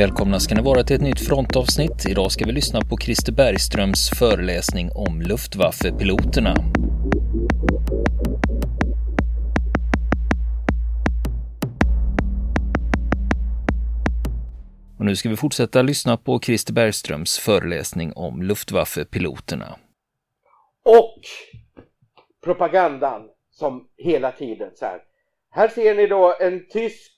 Välkomna 0.00 0.40
ska 0.40 0.54
ni 0.54 0.62
vara 0.62 0.84
till 0.84 0.96
ett 0.96 1.02
nytt 1.02 1.20
frontavsnitt. 1.20 2.06
Idag 2.08 2.32
ska 2.32 2.44
vi 2.44 2.52
lyssna 2.52 2.80
på 2.80 2.96
Christer 2.96 3.32
Bergströms 3.32 4.10
föreläsning 4.18 4.90
om 4.94 5.22
Luftwaffe-piloterna. 5.22 6.54
Och 14.98 15.04
nu 15.04 15.16
ska 15.16 15.28
vi 15.28 15.36
fortsätta 15.36 15.82
lyssna 15.82 16.16
på 16.16 16.40
Christer 16.40 16.72
Bergströms 16.72 17.38
föreläsning 17.38 18.12
om 18.12 18.42
Luftwaffe-piloterna. 18.42 19.76
Och 20.84 21.20
propagandan 22.44 23.22
som 23.50 23.88
hela 23.96 24.32
tiden 24.32 24.70
så 24.74 24.84
här. 24.84 25.00
Här 25.50 25.68
ser 25.68 25.94
ni 25.94 26.06
då 26.06 26.36
en 26.40 26.68
tysk 26.68 27.12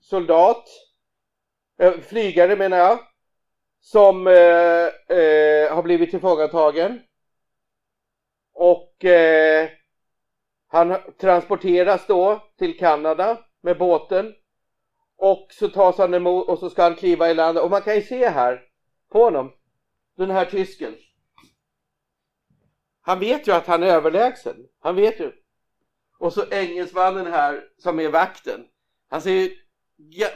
soldat, 0.00 0.64
Eh, 1.78 2.00
flygare 2.00 2.56
menar 2.56 2.76
jag, 2.76 2.98
som 3.80 4.26
eh, 4.26 5.16
eh, 5.18 5.74
har 5.74 5.82
blivit 5.82 6.10
tillfångatagen. 6.10 7.00
Och 8.52 9.04
eh, 9.04 9.68
han 10.68 10.96
transporteras 11.20 12.06
då 12.06 12.42
till 12.58 12.78
Kanada 12.78 13.44
med 13.60 13.78
båten. 13.78 14.34
Och 15.16 15.48
så 15.50 15.68
tas 15.68 15.98
han 15.98 16.14
emot 16.14 16.48
och 16.48 16.58
så 16.58 16.70
ska 16.70 16.82
han 16.82 16.96
kliva 16.96 17.30
i 17.30 17.34
land. 17.34 17.58
Och 17.58 17.70
man 17.70 17.82
kan 17.82 17.94
ju 17.94 18.02
se 18.02 18.28
här 18.28 18.62
på 19.08 19.24
honom, 19.24 19.52
den 20.16 20.30
här 20.30 20.44
tysken. 20.44 20.94
Han 23.00 23.20
vet 23.20 23.48
ju 23.48 23.52
att 23.52 23.66
han 23.66 23.82
är 23.82 23.86
överlägsen. 23.86 24.56
Han 24.80 24.96
vet 24.96 25.20
ju. 25.20 25.32
Och 26.18 26.32
så 26.32 26.44
engelsmannen 26.50 27.26
här 27.26 27.64
som 27.78 28.00
är 28.00 28.08
vakten. 28.08 28.66
Han 29.08 29.22
ser 29.22 29.30
ju 29.30 29.56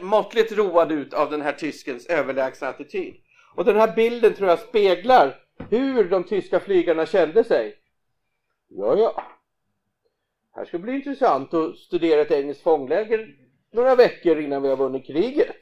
måttligt 0.00 0.52
road 0.52 0.92
ut 0.92 1.14
av 1.14 1.30
den 1.30 1.42
här 1.42 1.52
tyskens 1.52 2.06
överlägsna 2.06 2.68
attityd. 2.68 3.14
Och 3.54 3.64
den 3.64 3.76
här 3.76 3.94
bilden 3.94 4.34
tror 4.34 4.48
jag 4.48 4.58
speglar 4.58 5.38
hur 5.70 6.04
de 6.04 6.24
tyska 6.24 6.60
flygarna 6.60 7.06
kände 7.06 7.44
sig. 7.44 7.76
Ja, 8.68 8.98
ja. 8.98 9.22
Här 10.54 10.64
ska 10.64 10.78
bli 10.78 10.92
intressant 10.92 11.54
att 11.54 11.76
studera 11.76 12.20
ett 12.20 12.30
engelskt 12.30 12.62
fångläger 12.62 13.36
några 13.72 13.94
veckor 13.96 14.40
innan 14.40 14.62
vi 14.62 14.68
har 14.68 14.76
vunnit 14.76 15.06
kriget. 15.06 15.56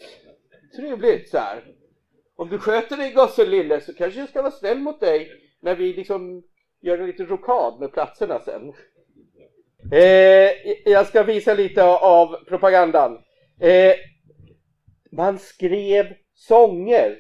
Trevligt 0.77 1.29
så 1.29 1.39
här. 1.39 1.65
Om 2.37 2.49
du 2.49 2.59
sköter 2.59 2.97
dig 2.97 3.13
gossen 3.13 3.51
lille 3.51 3.81
så 3.81 3.95
kanske 3.95 4.21
jag 4.21 4.29
ska 4.29 4.43
vara 4.43 4.53
snäll 4.53 4.79
mot 4.79 5.01
dig 5.01 5.31
när 5.61 5.75
vi 5.75 5.93
liksom 5.93 6.43
gör 6.81 6.99
en 6.99 7.07
liten 7.07 7.27
rokad 7.27 7.81
med 7.81 7.93
platserna 7.93 8.41
sen. 8.41 8.73
Eh, 9.93 10.51
jag 10.85 11.07
ska 11.07 11.23
visa 11.23 11.55
lite 11.55 11.85
av 11.85 12.45
propagandan. 12.45 13.19
Eh, 13.61 13.95
man 15.13 15.39
skrev 15.39 16.07
sånger 16.35 17.19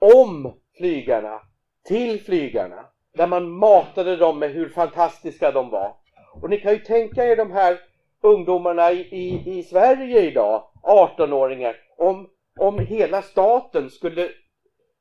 om 0.00 0.60
flygarna, 0.76 1.40
till 1.84 2.20
flygarna, 2.20 2.86
där 3.14 3.26
man 3.26 3.50
matade 3.50 4.16
dem 4.16 4.38
med 4.38 4.50
hur 4.50 4.68
fantastiska 4.68 5.50
de 5.50 5.70
var. 5.70 5.96
Och 6.42 6.50
ni 6.50 6.60
kan 6.60 6.72
ju 6.72 6.78
tänka 6.78 7.24
er 7.24 7.36
de 7.36 7.52
här 7.52 7.80
ungdomarna 8.20 8.92
i, 8.92 9.00
i, 9.00 9.58
i 9.58 9.62
Sverige 9.62 10.20
idag, 10.20 10.64
18-åringar, 10.82 11.76
om, 11.98 12.30
om 12.60 12.78
hela 12.78 13.22
staten 13.22 13.90
skulle 13.90 14.30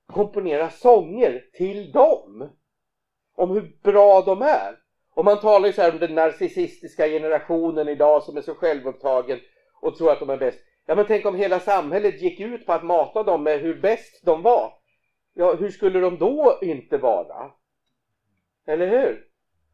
komponera 0.07 0.69
sånger 0.69 1.45
till 1.53 1.91
dem. 1.91 2.49
Om 3.35 3.49
hur 3.51 3.77
bra 3.83 4.21
de 4.21 4.41
är. 4.41 4.77
Och 5.13 5.25
man 5.25 5.39
talar 5.39 5.67
ju 5.67 5.73
så 5.73 5.81
här 5.81 5.91
om 5.91 5.99
den 5.99 6.15
narcissistiska 6.15 7.07
generationen 7.07 7.87
idag 7.87 8.23
som 8.23 8.37
är 8.37 8.41
så 8.41 8.55
självupptagen 8.55 9.39
och 9.83 9.97
tror 9.97 10.11
att 10.11 10.19
de 10.19 10.29
är 10.29 10.37
bäst. 10.37 10.59
Ja 10.85 10.95
men 10.95 11.05
tänk 11.05 11.25
om 11.25 11.35
hela 11.35 11.59
samhället 11.59 12.21
gick 12.21 12.39
ut 12.39 12.65
på 12.65 12.73
att 12.73 12.83
mata 12.83 13.23
dem 13.23 13.43
med 13.43 13.59
hur 13.59 13.81
bäst 13.81 14.25
de 14.25 14.41
var. 14.41 14.73
Ja, 15.33 15.53
hur 15.53 15.69
skulle 15.69 15.99
de 15.99 16.17
då 16.17 16.59
inte 16.61 16.97
vara? 16.97 17.51
Eller 18.67 18.87
hur? 18.87 19.27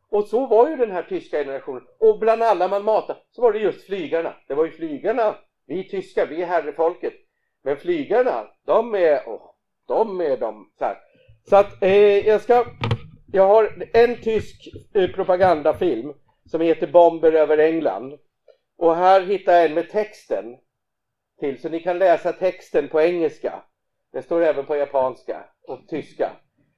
Och 0.09 0.23
så 0.23 0.45
var 0.45 0.69
ju 0.69 0.75
den 0.75 0.91
här 0.91 1.03
tyska 1.03 1.37
generationen. 1.37 1.83
Och 1.99 2.19
bland 2.19 2.43
alla 2.43 2.67
man 2.67 2.83
matade 2.83 3.19
så 3.31 3.41
var 3.41 3.53
det 3.53 3.59
just 3.59 3.85
flygarna. 3.85 4.33
Det 4.47 4.53
var 4.53 4.65
ju 4.65 4.71
flygarna, 4.71 5.35
vi 5.67 5.89
tyskar, 5.89 6.27
vi 6.27 6.41
är 6.41 6.45
herrefolket. 6.45 7.13
Men 7.63 7.77
flygarna, 7.77 8.47
de 8.65 8.95
är, 8.95 9.17
oh, 9.17 9.51
de 9.87 10.21
är 10.21 10.37
de 10.37 10.71
så 10.79 10.85
här. 10.85 10.97
Så 11.49 11.55
att 11.55 11.83
eh, 11.83 12.27
jag 12.27 12.41
ska 12.41 12.65
jag 13.31 13.47
har 13.47 13.87
en 13.93 14.21
tysk 14.21 14.69
eh, 14.93 15.09
propagandafilm 15.09 16.13
som 16.45 16.61
heter 16.61 16.87
Bomber 16.87 17.33
över 17.33 17.57
England. 17.57 18.13
Och 18.79 18.95
här 18.95 19.21
hittar 19.21 19.53
jag 19.53 19.65
en 19.65 19.73
med 19.73 19.89
texten 19.89 20.57
till, 21.39 21.61
så 21.61 21.69
ni 21.69 21.79
kan 21.79 21.99
läsa 21.99 22.33
texten 22.33 22.89
på 22.89 23.01
engelska. 23.01 23.63
Det 24.11 24.21
står 24.21 24.41
även 24.41 24.65
på 24.65 24.75
japanska 24.75 25.43
och 25.67 25.87
tyska. 25.87 26.31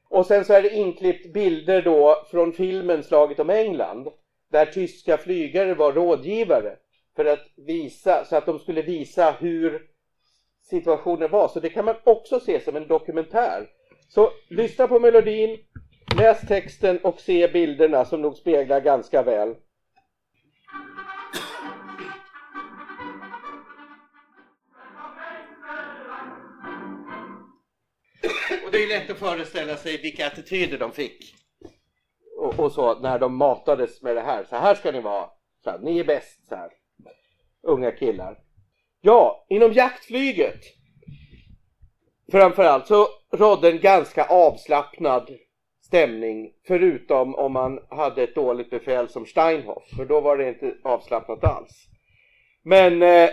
Och 0.09 0.25
sen 0.25 0.45
så 0.45 0.53
är 0.53 0.62
det 0.62 0.75
inklippt 0.75 1.34
bilder 1.34 1.81
då 1.81 2.16
från 2.31 2.53
filmen 2.53 3.03
Slaget 3.03 3.39
om 3.39 3.50
England. 3.50 4.07
Där 4.51 4.66
tyska 4.66 5.17
flygare 5.17 5.73
var 5.73 5.94
rådgivare 5.94 6.78
för 7.16 7.25
att 7.25 7.47
visa, 7.56 8.25
så 8.25 8.35
att 8.35 8.45
de 8.45 8.59
skulle 8.59 8.81
visa 8.81 9.31
hur 9.31 9.81
situationen 10.62 11.31
var. 11.31 11.47
Så 11.47 11.59
det 11.59 11.69
kan 11.69 11.85
man 11.85 11.95
också 12.03 12.39
se 12.39 12.59
som 12.59 12.75
en 12.75 12.88
dokumentär. 12.88 13.69
Så 14.09 14.29
lyssna 14.50 14.88
på 14.88 15.00
melodin, 15.00 15.57
Läs 16.18 16.47
texten 16.47 17.00
och 17.03 17.19
se 17.19 17.47
bilderna 17.47 18.06
som 18.06 18.22
nog 18.22 18.35
speglar 18.35 18.81
ganska 18.81 19.23
väl. 19.23 19.56
Och 28.66 28.72
det 28.72 28.84
är 28.84 28.88
lätt 28.88 29.09
att 29.09 29.17
föreställa 29.17 29.75
sig 29.75 30.01
vilka 30.01 30.28
attityder 30.28 30.78
de 30.78 30.91
fick. 30.91 31.35
Och, 32.38 32.59
och, 32.59 32.72
så 32.72 33.00
när 33.00 33.19
de 33.19 33.35
matades 33.35 34.01
med 34.01 34.16
det 34.16 34.22
här. 34.22 34.44
Så 34.44 34.56
här 34.56 34.75
ska 34.75 34.91
ni 34.91 35.01
vara. 35.01 35.29
Så 35.63 35.69
här, 35.69 35.79
ni 35.79 36.00
är 36.00 36.03
bäst. 36.03 36.47
Så 36.47 36.56
här. 36.56 36.69
Unga 37.63 37.91
killar. 37.91 38.38
Ja, 39.01 39.45
inom 39.50 39.73
jaktflyget 39.73 40.59
framförallt 42.31 42.88
så 42.88 43.07
rådde 43.31 43.72
en 43.72 43.79
ganska 43.79 44.25
avslappnad 44.25 45.29
stämning 45.85 46.51
förutom 46.68 47.35
om 47.35 47.53
man 47.53 47.79
hade 47.89 48.23
ett 48.23 48.35
dåligt 48.35 48.69
befäl 48.69 49.09
som 49.09 49.25
Steinhoff 49.25 49.83
för 49.97 50.06
då 50.06 50.22
var 50.22 50.38
det 50.38 50.50
inte 50.50 50.75
avslappnat 50.83 51.44
alls. 51.44 51.88
Men 52.63 53.01
eh, 53.01 53.29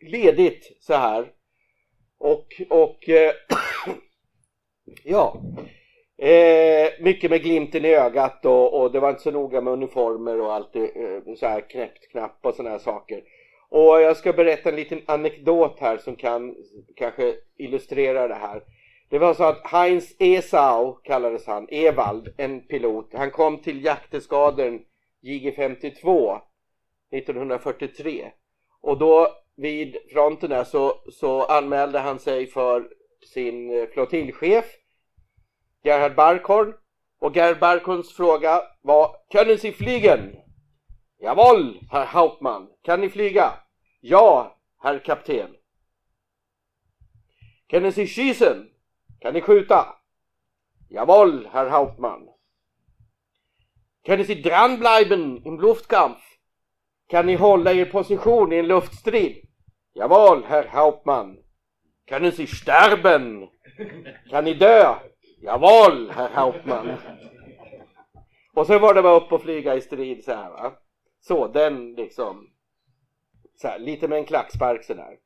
ledigt 0.10 0.76
så 0.80 0.94
här 0.94 1.32
och, 2.22 2.62
och 2.68 3.08
eh, 3.08 3.32
ja 5.04 5.42
eh, 6.18 6.90
mycket 7.00 7.30
med 7.30 7.42
glimten 7.42 7.84
i 7.84 7.94
ögat 7.94 8.44
och, 8.44 8.80
och, 8.80 8.92
det 8.92 9.00
var 9.00 9.10
inte 9.10 9.22
så 9.22 9.30
noga 9.30 9.60
med 9.60 9.72
uniformer 9.72 10.40
och 10.40 10.52
allt 10.52 10.76
eh, 10.76 11.34
så 11.36 11.46
här 11.46 11.60
knäppt 11.70 12.10
knapp 12.10 12.38
och 12.42 12.54
sådana 12.54 12.70
här 12.70 12.78
saker. 12.78 13.22
Och 13.68 14.00
jag 14.00 14.16
ska 14.16 14.32
berätta 14.32 14.68
en 14.68 14.76
liten 14.76 15.00
anekdot 15.06 15.80
här 15.80 15.96
som 15.96 16.16
kan 16.16 16.54
kanske 16.96 17.34
illustrera 17.56 18.28
det 18.28 18.34
här. 18.34 18.62
Det 19.08 19.18
var 19.18 19.34
så 19.34 19.44
att 19.44 19.66
Heinz 19.66 20.16
Esau 20.18 20.92
kallades 20.92 21.46
han, 21.46 21.68
Evald, 21.70 22.34
en 22.36 22.60
pilot. 22.60 23.10
Han 23.14 23.30
kom 23.30 23.58
till 23.58 23.84
jakteskadern 23.84 24.80
JG52 25.22 26.38
1943. 27.10 28.30
Och 28.80 28.98
då 28.98 29.41
vid 29.56 29.96
fronten 30.12 30.50
där 30.50 30.64
så, 30.64 31.02
så 31.12 31.44
anmälde 31.44 31.98
han 31.98 32.18
sig 32.18 32.46
för 32.46 32.88
sin 33.34 33.70
eh, 33.70 33.88
flottiljchef 33.88 34.64
Gerhard 35.84 36.14
Barkhorn. 36.14 36.74
Och 37.18 37.36
Gerhard 37.36 37.58
Barkhorns 37.58 38.12
fråga 38.12 38.62
var 38.82 39.16
Können 39.32 39.58
Sie 39.58 39.72
fliegen? 39.72 40.36
Jawohl, 41.18 41.80
herr 41.90 42.06
Hauptmann. 42.06 42.68
Kan 42.82 43.00
ni 43.00 43.08
flyga? 43.08 43.52
Ja, 44.00 44.58
herr 44.82 44.98
kapten. 44.98 45.56
Können 47.70 47.92
Sie 47.92 48.06
schießen? 48.06 48.70
Kan 49.20 49.34
ni 49.34 49.40
skjuta? 49.40 50.02
Jawohl, 50.88 51.48
Herr 51.52 51.70
Hauptmann. 51.70 52.28
Können 54.04 54.24
Sie 54.24 54.42
dranbleiben 54.42 55.42
im 55.44 55.58
Luftkampf? 55.60 56.20
Kan 57.08 57.26
ni 57.26 57.36
hålla 57.36 57.72
er 57.72 57.84
position 57.84 58.52
i 58.52 58.56
en 58.56 58.66
luftstrid? 58.66 59.51
Jawohl, 59.94 60.44
Herr 60.44 60.66
Hauptmann. 60.68 61.38
Können 62.08 62.32
Sie 62.32 62.46
sterben? 62.46 63.48
Kan 64.30 64.44
ni 64.44 64.54
dö? 64.54 64.94
Jawohl, 65.42 66.10
Herr 66.10 66.30
Hauptmann. 66.34 66.96
Och 68.54 68.66
sen 68.66 68.80
var 68.80 68.94
det 68.94 69.02
bara 69.02 69.16
upp 69.16 69.32
och 69.32 69.42
flyga 69.42 69.74
i 69.74 69.80
strid 69.80 70.24
så 70.24 70.32
här 70.34 70.50
va. 70.50 70.72
Så, 71.20 71.48
den 71.48 71.94
liksom. 71.94 72.50
Så 73.56 73.68
här, 73.68 73.78
lite 73.78 74.08
med 74.08 74.18
en 74.18 74.24
klackspark 74.24 74.84
sådär. 74.84 75.16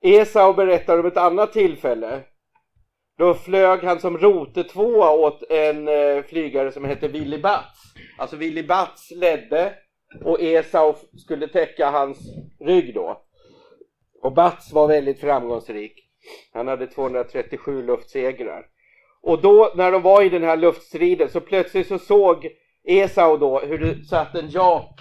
Esau 0.00 0.52
berättar 0.52 0.98
om 0.98 1.06
ett 1.06 1.16
annat 1.16 1.52
tillfälle 1.52 2.22
då 3.20 3.34
flög 3.34 3.80
han 3.80 4.00
som 4.00 4.18
rotetvåa 4.18 5.10
åt 5.10 5.42
en 5.50 5.88
eh, 5.88 6.22
flygare 6.22 6.72
som 6.72 6.84
hette 6.84 7.08
Willy 7.08 7.38
Batz. 7.38 7.78
Alltså 8.18 8.36
Willy 8.36 8.62
Batz 8.62 9.10
ledde 9.10 9.74
och 10.24 10.40
Esau 10.40 10.94
skulle 11.16 11.48
täcka 11.48 11.90
hans 11.90 12.18
rygg 12.60 12.94
då. 12.94 13.22
Och 14.22 14.32
Bats 14.32 14.72
var 14.72 14.88
väldigt 14.88 15.20
framgångsrik. 15.20 16.10
Han 16.52 16.68
hade 16.68 16.86
237 16.86 17.82
luftsegrar. 17.82 18.66
Och 19.22 19.40
då 19.40 19.72
när 19.74 19.92
de 19.92 20.02
var 20.02 20.22
i 20.22 20.28
den 20.28 20.42
här 20.42 20.56
luftstriden 20.56 21.28
så 21.28 21.40
plötsligt 21.40 21.86
så 21.86 21.98
såg 21.98 22.48
Esau 22.84 23.36
då 23.36 23.60
hur 23.60 23.78
det 23.78 24.04
satt 24.04 24.34
en 24.34 24.50
jak 24.50 25.00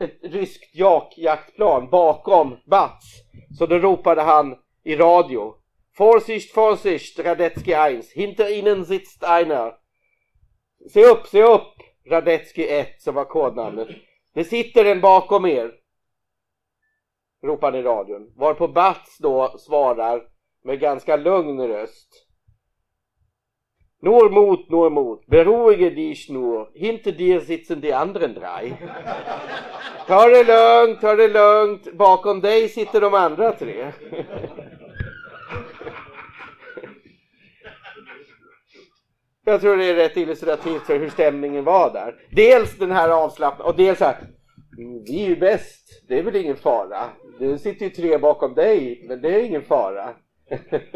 ett 0.00 0.18
ryskt 0.22 0.74
jak-jaktplan 0.74 1.90
bakom 1.90 2.56
Bats. 2.66 3.06
Så 3.58 3.66
då 3.66 3.78
ropade 3.78 4.22
han 4.22 4.56
i 4.84 4.96
radio 4.96 5.54
Vorsicht, 5.98 6.56
Vorsicht, 6.56 7.18
Radetzky 7.18 7.72
1, 7.72 8.12
hinter 8.14 8.52
ihnen 8.52 8.84
sitzt 8.84 9.24
einer. 9.24 9.74
Se 10.92 11.04
upp, 11.04 11.26
se 11.26 11.42
upp, 11.42 11.74
Radetzky 12.04 12.66
1 12.68 13.02
som 13.02 13.14
var 13.14 13.24
kodnamnet. 13.24 13.88
Det 14.34 14.44
sitter 14.44 14.84
en 14.84 15.00
bakom 15.00 15.44
er. 15.46 15.70
Ropar 17.42 17.72
han 17.72 17.80
i 17.80 17.82
radion. 17.82 18.32
Varpå 18.36 18.68
Bats 18.68 19.18
då 19.18 19.58
svarar 19.58 20.22
med 20.64 20.80
ganska 20.80 21.16
lugn 21.16 21.60
röst. 21.60 22.08
Nur 24.02 24.30
Mut, 24.30 24.70
nur 24.70 24.90
Mut, 24.90 25.26
beruhige 25.26 25.90
dich 25.90 26.28
nur, 26.28 26.70
hinter 26.74 27.12
dir 27.12 27.40
sitzen 27.40 27.80
die 27.80 27.92
anderen 27.92 28.34
drei. 28.34 28.72
Ta 30.06 30.28
det 30.28 30.42
lugnt, 30.44 31.00
ta 31.00 31.14
det 31.14 31.28
lugnt, 31.28 31.92
bakom 31.92 32.40
dig 32.40 32.68
sitter 32.68 33.00
de 33.00 33.14
andra 33.14 33.52
tre. 33.52 33.92
Jag 39.44 39.60
tror 39.60 39.76
det 39.76 39.84
är 39.84 39.94
rätt 39.94 40.16
illustrativt 40.16 40.82
för 40.82 40.98
hur 40.98 41.08
stämningen 41.08 41.64
var 41.64 41.92
där. 41.92 42.14
Dels 42.30 42.78
den 42.78 42.90
här 42.90 43.08
avslappnade 43.08 43.70
och 43.70 43.76
dels 43.76 44.00
här. 44.00 44.16
Mm, 44.78 45.04
vi 45.04 45.24
är 45.24 45.28
ju 45.28 45.36
bäst, 45.36 46.04
det 46.08 46.18
är 46.18 46.22
väl 46.22 46.36
ingen 46.36 46.56
fara. 46.56 47.04
Det 47.38 47.58
sitter 47.58 47.84
ju 47.84 47.90
tre 47.90 48.18
bakom 48.18 48.54
dig, 48.54 49.04
men 49.08 49.22
det 49.22 49.28
är 49.34 49.44
ingen 49.44 49.62
fara. 49.62 50.14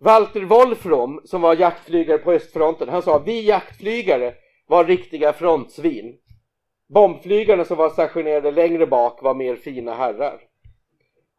Walter 0.00 0.40
Wolfram, 0.40 1.20
som 1.24 1.40
var 1.40 1.56
jaktflygare 1.56 2.18
på 2.18 2.32
östfronten, 2.32 2.88
han 2.88 3.02
sa 3.02 3.18
vi 3.18 3.46
jaktflygare 3.46 4.34
var 4.66 4.84
riktiga 4.84 5.32
frontsvin. 5.32 6.16
Bombflygarna 6.94 7.64
som 7.64 7.76
var 7.76 7.90
stationerade 7.90 8.50
längre 8.50 8.86
bak 8.86 9.22
var 9.22 9.34
mer 9.34 9.56
fina 9.56 9.94
herrar. 9.94 10.49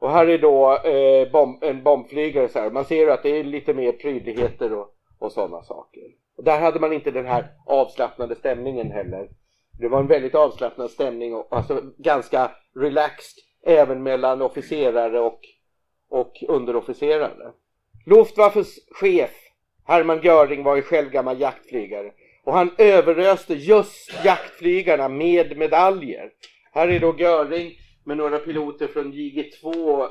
Och 0.02 0.12
här 0.12 0.28
är 0.28 0.38
då 0.38 0.78
eh, 0.78 1.32
bomb, 1.32 1.64
en 1.64 1.84
bombflygare 1.84 2.50
så 2.50 2.60
här. 2.60 2.72
Man 2.72 2.86
ser 2.86 3.08
att 3.08 3.24
det 3.24 3.40
är 3.40 3.44
lite 3.44 3.74
mer 3.74 3.92
prydligheter 3.92 4.74
och, 4.74 4.88
och 5.20 5.32
sådana 5.32 5.64
saker. 5.64 6.04
Och 6.38 6.44
där 6.44 6.60
hade 6.60 6.80
man 6.80 6.94
inte 6.94 7.12
den 7.12 7.26
här 7.26 7.48
avslappnade 7.66 8.36
stämningen 8.36 8.92
heller. 8.92 9.30
Det 9.80 9.88
var 9.88 10.00
en 10.00 10.08
väldigt 10.08 10.36
avslappnad 10.36 10.92
stämning 10.92 11.36
och 11.36 11.48
alltså 11.52 11.82
ganska 11.98 12.52
relaxed 12.76 13.44
även 13.66 14.04
mellan 14.04 14.42
officerare 14.42 15.20
och, 15.20 15.40
och 16.10 16.44
underofficerare. 16.48 17.52
Luftwaffes 18.06 18.76
chef 18.92 19.32
Hermann 19.86 20.22
Göring 20.22 20.64
var 20.64 20.76
ju 20.76 20.82
själv 20.82 21.10
gammal 21.10 21.40
jaktflygare 21.40 22.12
och 22.44 22.54
han 22.54 22.72
överöste 22.78 23.54
just 23.54 24.26
jaktflygarna 24.26 25.10
med 25.10 25.58
medaljer. 25.58 26.30
Här 26.72 26.88
är 26.88 27.00
då 27.00 27.16
Göring 27.18 27.72
med 28.04 28.18
några 28.18 28.40
piloter 28.40 28.88
från 28.88 29.14
JG2 29.14 30.08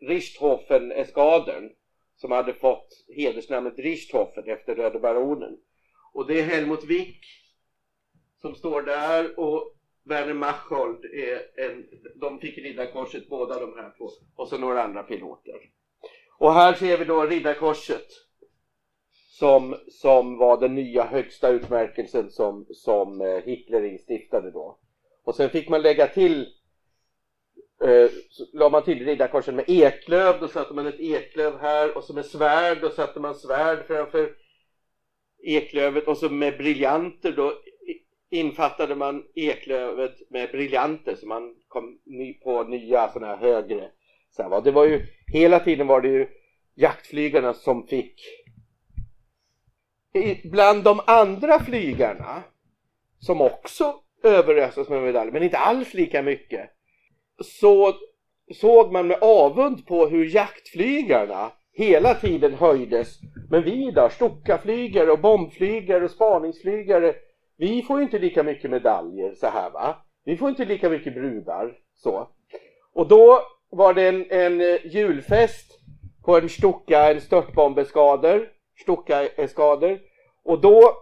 Richthofen-eskadern 0.00 1.70
som 2.16 2.30
hade 2.30 2.54
fått 2.54 3.04
hedersnamnet 3.16 3.78
Richthofen 3.78 4.44
efter 4.46 4.74
Röde 4.74 4.98
Baronen. 4.98 5.58
Och 6.12 6.26
det 6.26 6.40
är 6.40 6.44
Helmut 6.44 6.84
Wick 6.84 7.26
som 8.40 8.54
står 8.54 8.82
där 8.82 9.40
och 9.40 9.76
Werner 10.04 10.34
Machold 10.34 11.04
är 11.04 11.64
en, 11.64 11.86
de 12.14 12.40
fick 12.40 12.58
Riddarkorset 12.58 13.28
båda 13.28 13.60
de 13.60 13.76
här 13.76 13.94
två 13.98 14.08
och 14.36 14.48
så 14.48 14.58
några 14.58 14.82
andra 14.82 15.02
piloter. 15.02 15.70
Och 16.38 16.52
här 16.52 16.74
ser 16.74 16.98
vi 16.98 17.04
då 17.04 17.26
Riddarkorset 17.26 18.06
som, 19.40 19.76
som 19.88 20.38
var 20.38 20.60
den 20.60 20.74
nya 20.74 21.04
högsta 21.04 21.48
utmärkelsen 21.48 22.30
som, 22.30 22.66
som 22.70 23.20
eh, 23.20 23.42
Hitler 23.44 23.84
instiftade 23.84 24.50
då. 24.50 24.78
Och 25.24 25.34
sen 25.34 25.50
fick 25.50 25.68
man 25.68 25.82
lägga 25.82 26.06
till 26.06 26.48
eh, 27.84 28.10
så 28.30 28.46
la 28.52 28.68
man 28.68 28.82
till 28.84 29.04
riddarkorsen 29.04 29.56
med 29.56 29.64
eklöv, 29.68 30.40
då 30.40 30.48
satte 30.48 30.74
man 30.74 30.86
ett 30.86 31.00
eklöv 31.00 31.60
här 31.60 31.96
och 31.96 32.04
så 32.04 32.12
med 32.14 32.26
svärd, 32.26 32.78
då 32.80 32.90
satte 32.90 33.20
man 33.20 33.34
svärd 33.34 33.86
framför 33.86 34.32
eklövet 35.42 36.08
och 36.08 36.16
så 36.16 36.28
med 36.28 36.58
briljanter 36.58 37.32
då 37.32 37.52
infattade 38.30 38.94
man 38.94 39.24
eklövet 39.34 40.30
med 40.30 40.50
briljanter 40.50 41.14
så 41.14 41.26
man 41.26 41.54
kom 41.68 41.98
ny, 42.04 42.34
på 42.34 42.62
nya 42.62 43.08
sådana 43.08 43.36
här 43.36 43.36
högre. 43.36 43.90
Så 44.30 44.42
här. 44.42 44.60
Det 44.60 44.70
var 44.70 44.84
ju, 44.86 45.06
hela 45.26 45.60
tiden 45.60 45.86
var 45.86 46.00
det 46.00 46.08
ju 46.08 46.28
jaktflygarna 46.74 47.54
som 47.54 47.86
fick 47.86 48.20
I- 50.14 50.48
bland 50.48 50.84
de 50.84 51.00
andra 51.06 51.60
flygarna 51.60 52.42
som 53.18 53.40
också 53.40 53.94
överöstes 54.22 54.88
med 54.88 55.02
medaljer, 55.02 55.32
men 55.32 55.42
inte 55.42 55.58
alls 55.58 55.94
lika 55.94 56.22
mycket 56.22 56.70
så 57.44 57.92
såg 58.54 58.92
man 58.92 59.06
med 59.06 59.18
avund 59.20 59.86
på 59.86 60.06
hur 60.06 60.34
jaktflygarna 60.34 61.52
hela 61.72 62.14
tiden 62.14 62.54
höjdes. 62.54 63.18
Men 63.50 63.62
vi 63.62 63.90
då, 63.90 64.08
Stuckaflygare 64.08 65.10
och 65.10 65.20
bombflygare 65.20 66.04
och 66.04 66.10
spaningsflygare, 66.10 67.14
vi 67.56 67.82
får 67.82 67.98
ju 67.98 68.04
inte 68.04 68.18
lika 68.18 68.42
mycket 68.42 68.70
medaljer 68.70 69.34
så 69.34 69.46
här 69.46 69.70
va. 69.70 69.96
Vi 70.24 70.36
får 70.36 70.48
inte 70.48 70.64
lika 70.64 70.90
mycket 70.90 71.14
brudar 71.14 71.72
så. 71.94 72.28
Och 72.94 73.08
då 73.08 73.40
var 73.70 73.94
det 73.94 74.08
en, 74.08 74.26
en 74.30 74.60
eh, 74.60 74.86
julfest 74.86 75.80
på 76.24 76.38
en 76.38 76.48
Stucka, 76.48 77.10
en 77.10 77.20
störtbombeskader, 77.20 78.48
Stucka-eskader. 78.82 79.90
Eh, 79.90 79.98
och 80.44 80.60
då 80.60 80.92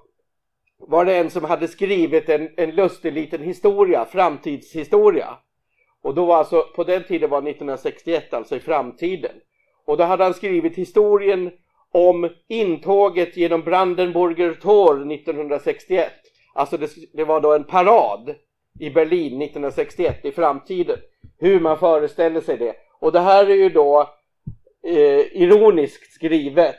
var 0.79 1.05
det 1.05 1.17
en 1.17 1.31
som 1.31 1.45
hade 1.45 1.69
skrivit 1.69 2.29
en, 2.29 2.49
en 2.57 2.71
lustig 2.71 3.13
liten 3.13 3.43
historia, 3.43 4.05
framtidshistoria. 4.05 5.39
Och 6.03 6.15
då 6.15 6.25
var 6.25 6.37
alltså, 6.37 6.63
på 6.77 6.85
den 6.85 7.05
tiden 7.05 7.31
var 7.31 7.39
1961, 7.39 8.35
alltså 8.35 8.57
i 8.57 8.61
framtiden. 8.61 9.33
Och 9.85 9.97
då 9.97 10.05
hade 10.05 10.25
han 10.25 10.35
skrivit 10.35 10.77
historien 10.77 11.51
om 11.93 12.29
intåget 12.49 13.37
genom 13.37 13.63
Brandenburger 13.63 14.55
Tor 14.55 15.13
1961. 15.13 16.13
Alltså 16.55 16.77
det, 16.77 16.91
det 17.13 17.25
var 17.25 17.41
då 17.41 17.55
en 17.55 17.65
parad 17.65 18.35
i 18.81 18.91
Berlin 18.91 19.43
1961 19.43 20.25
i 20.25 20.33
framtiden. 20.33 20.99
Hur 21.39 21.61
man 21.61 21.79
föreställer 21.79 22.41
sig 22.41 22.57
det. 22.57 22.75
Och 23.01 23.13
det 23.13 23.21
här 23.21 23.51
är 23.51 23.55
ju 23.55 23.69
då 23.69 24.01
eh, 24.85 25.43
ironiskt 25.43 26.13
skrivet 26.13 26.77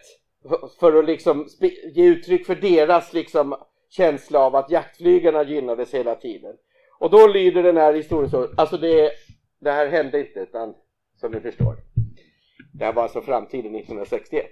för- 0.79 0.99
att 0.99 1.05
liksom 1.05 1.47
ge 1.93 2.05
uttryck 2.05 2.45
för 2.45 2.55
deras 2.55 3.13
liksom 3.13 3.55
känsla 3.89 4.39
av 4.39 4.55
att 4.55 4.71
jaktflygarna 4.71 5.43
gynnades 5.43 5.93
hela 5.93 6.15
tiden. 6.15 6.55
Och 6.99 7.09
då 7.09 7.27
lyder 7.27 7.63
den 7.63 7.77
här 7.77 7.93
historien 7.93 8.29
så, 8.29 8.47
alltså 8.57 8.77
det, 8.77 9.11
det 9.59 9.71
här 9.71 9.87
hände 9.87 10.19
inte 10.19 10.39
utan 10.39 10.73
som 11.19 11.31
ni 11.31 11.39
förstår. 11.39 11.75
Det 12.73 12.85
här 12.85 12.93
var 12.93 13.03
alltså 13.03 13.21
framtiden 13.21 13.75
1961. 13.75 14.45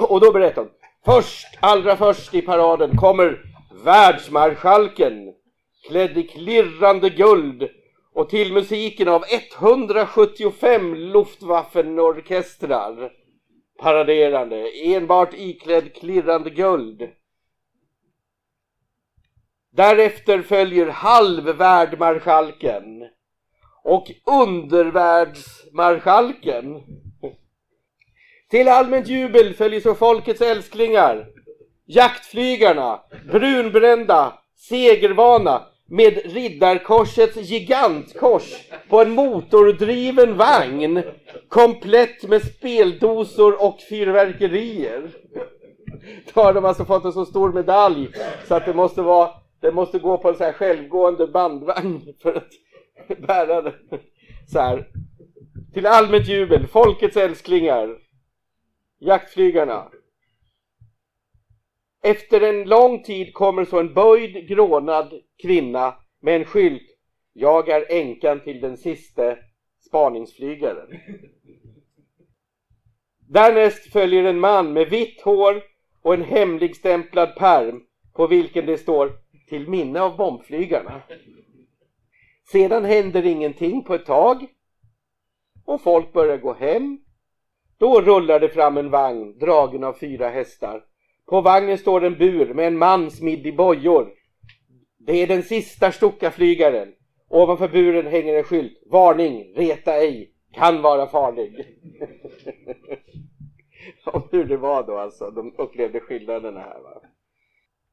Och 0.08 0.20
då 0.20 0.32
berättar 0.32 0.62
hon, 0.62 0.70
först, 1.04 1.58
allra 1.60 1.96
först 1.96 2.34
i 2.34 2.42
paraden 2.42 2.96
kommer 2.96 3.40
världsmarskalken 3.84 5.34
klädd 5.88 6.18
i 6.18 6.22
klirrande 6.22 7.10
guld 7.10 7.68
och 8.14 8.28
till 8.28 8.52
musiken 8.52 9.08
av 9.08 9.24
175 9.58 10.94
Luftwaffenorkestrar 10.94 13.10
paraderande, 13.78 14.70
enbart 14.84 15.34
iklädd 15.34 15.94
klirrande 15.94 16.50
guld. 16.50 17.08
Därefter 19.78 20.42
följer 20.42 20.86
halvvärdmarskalken 20.86 23.08
och 23.84 24.10
undervärldsmarskalken. 24.26 26.82
Till 28.50 28.68
allmänt 28.68 29.08
jubel 29.08 29.54
följer 29.54 29.80
så 29.80 29.94
folkets 29.94 30.40
älsklingar, 30.40 31.26
jaktflygarna, 31.86 33.00
brunbrända, 33.32 34.38
segervana 34.56 35.62
med 35.86 36.20
riddarkorsets 36.24 37.36
gigantkors 37.36 38.54
på 38.88 39.02
en 39.02 39.10
motordriven 39.10 40.36
vagn 40.36 41.02
komplett 41.48 42.22
med 42.22 42.42
speldosor 42.42 43.64
och 43.64 43.80
fyrverkerier. 43.88 45.10
Då 46.34 46.40
har 46.40 46.54
de 46.54 46.64
alltså 46.64 46.84
fått 46.84 47.04
en 47.04 47.12
så 47.12 47.24
stor 47.24 47.52
medalj 47.52 48.08
så 48.48 48.54
att 48.54 48.66
det 48.66 48.74
måste 48.74 49.02
vara 49.02 49.30
den 49.60 49.74
måste 49.74 49.98
gå 49.98 50.18
på 50.18 50.28
en 50.28 50.36
så 50.36 50.44
här 50.44 50.52
självgående 50.52 51.26
bandvagn 51.26 52.14
för 52.22 52.34
att 52.34 52.50
bära 53.26 53.62
den. 53.62 53.72
Så 54.46 54.58
här. 54.60 54.88
Till 55.74 55.86
allmänt 55.86 56.28
jubel, 56.28 56.66
folkets 56.66 57.16
älsklingar, 57.16 57.98
jaktflygarna. 58.98 59.90
Efter 62.02 62.40
en 62.40 62.68
lång 62.68 63.02
tid 63.02 63.34
kommer 63.34 63.64
så 63.64 63.80
en 63.80 63.94
böjd, 63.94 64.48
grånad 64.48 65.12
kvinna 65.42 65.94
med 66.20 66.36
en 66.36 66.44
skylt. 66.44 66.96
Jag 67.32 67.68
är 67.68 67.92
änkan 67.92 68.40
till 68.40 68.60
den 68.60 68.76
siste 68.76 69.38
spaningsflygaren. 69.86 71.00
Därnäst 73.28 73.92
följer 73.92 74.24
en 74.24 74.40
man 74.40 74.72
med 74.72 74.88
vitt 74.88 75.20
hår 75.22 75.62
och 76.02 76.14
en 76.14 76.24
hemligstämplad 76.24 77.36
perm 77.36 77.82
på 78.12 78.26
vilken 78.26 78.66
det 78.66 78.78
står 78.78 79.12
till 79.48 79.68
minne 79.68 80.00
av 80.00 80.16
bombflygarna. 80.16 81.02
Sedan 82.52 82.84
händer 82.84 83.26
ingenting 83.26 83.84
på 83.84 83.94
ett 83.94 84.06
tag 84.06 84.46
och 85.64 85.80
folk 85.80 86.12
börjar 86.12 86.36
gå 86.36 86.52
hem. 86.52 86.98
Då 87.78 88.00
rullar 88.00 88.40
det 88.40 88.48
fram 88.48 88.76
en 88.76 88.90
vagn 88.90 89.38
dragen 89.38 89.84
av 89.84 89.92
fyra 89.92 90.28
hästar. 90.28 90.84
På 91.26 91.40
vagnen 91.40 91.78
står 91.78 92.04
en 92.04 92.18
bur 92.18 92.54
med 92.54 92.66
en 92.66 92.78
man 92.78 93.10
smidd 93.10 93.46
i 93.46 93.52
bojor. 93.52 94.12
Det 94.98 95.22
är 95.22 95.26
den 95.26 95.42
sista 95.42 95.92
Stuckaflygaren. 95.92 96.94
Ovanför 97.28 97.68
buren 97.68 98.06
hänger 98.06 98.34
en 98.34 98.44
skylt. 98.44 98.82
Varning, 98.86 99.54
reta 99.56 99.94
ej, 99.94 100.32
kan 100.52 100.82
vara 100.82 101.06
farlig. 101.06 101.66
Om 104.04 104.28
hur 104.30 104.44
det 104.44 104.56
var 104.56 104.86
då 104.86 104.98
alltså, 104.98 105.30
de 105.30 105.54
upplevde 105.58 106.00
skillnaderna 106.00 106.60
här 106.60 106.80
va. 106.80 107.02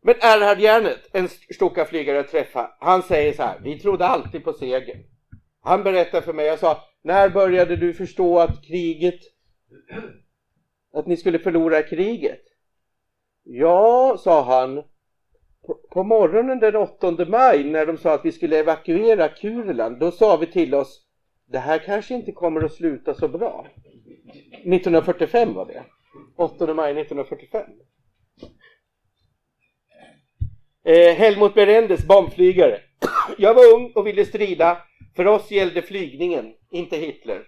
Men 0.06 0.16
Erhard 0.22 0.60
Järnet, 0.60 1.10
en 1.12 1.30
Stuckaflygare 1.30 2.18
jag 2.18 2.28
träffade, 2.28 2.70
han 2.80 3.04
säger 3.04 3.34
så 3.34 3.44
här, 3.44 3.60
vi 3.64 3.80
trodde 3.80 4.06
alltid 4.06 4.44
på 4.44 4.54
seger. 4.54 5.04
Han 5.62 5.84
berättar 5.84 6.22
för 6.22 6.34
mig, 6.34 6.46
jag 6.46 6.60
sa, 6.60 6.84
när 7.02 7.30
började 7.30 7.76
du 7.76 7.94
förstå 7.94 8.40
att 8.40 8.64
kriget, 8.64 9.20
att 10.94 11.08
ni 11.08 11.18
skulle 11.18 11.40
förlora 11.40 11.82
kriget? 11.82 12.42
Ja, 13.44 14.18
sa 14.20 14.44
han, 14.44 14.76
på, 15.68 15.80
på 15.92 16.04
morgonen 16.04 16.60
den 16.60 16.76
8 16.76 17.26
maj 17.28 17.64
när 17.64 17.86
de 17.86 17.98
sa 17.98 18.14
att 18.14 18.26
vi 18.26 18.32
skulle 18.32 18.60
evakuera 18.60 19.28
Kurland, 19.28 20.00
då 20.00 20.12
sa 20.12 20.38
vi 20.38 20.48
till 20.48 20.76
oss, 20.76 21.06
det 21.46 21.60
här 21.60 21.80
kanske 21.80 22.14
inte 22.14 22.32
kommer 22.32 22.62
att 22.62 22.74
sluta 22.74 23.14
så 23.14 23.28
bra. 23.28 23.68
1945 24.52 25.54
var 25.54 25.66
det. 25.66 25.84
8 26.36 26.74
maj 26.74 26.92
1945. 26.92 27.66
Eh, 30.88 31.16
Helmut 31.16 31.54
Berendes, 31.54 32.04
bombflygare. 32.08 32.80
Jag 33.38 33.54
var 33.54 33.74
ung 33.74 33.92
och 33.96 34.08
ville 34.08 34.26
strida. 34.26 34.78
För 35.16 35.28
oss 35.28 35.52
gällde 35.52 35.82
flygningen, 35.82 36.54
inte 36.72 36.98
Hitler. 36.98 37.44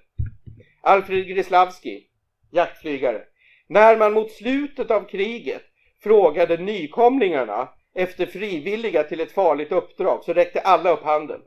Alfred 0.81 1.27
Grislavski, 1.27 2.03
jaktflygare. 2.51 3.21
När 3.67 3.97
man 3.97 4.13
mot 4.13 4.31
slutet 4.31 4.91
av 4.91 5.07
kriget 5.07 5.61
frågade 6.03 6.57
nykomlingarna 6.57 7.69
efter 7.95 8.25
frivilliga 8.25 9.03
till 9.03 9.19
ett 9.19 9.31
farligt 9.31 9.71
uppdrag 9.71 10.23
så 10.23 10.33
räckte 10.33 10.59
alla 10.59 10.91
upp 10.91 11.03
handen. 11.03 11.41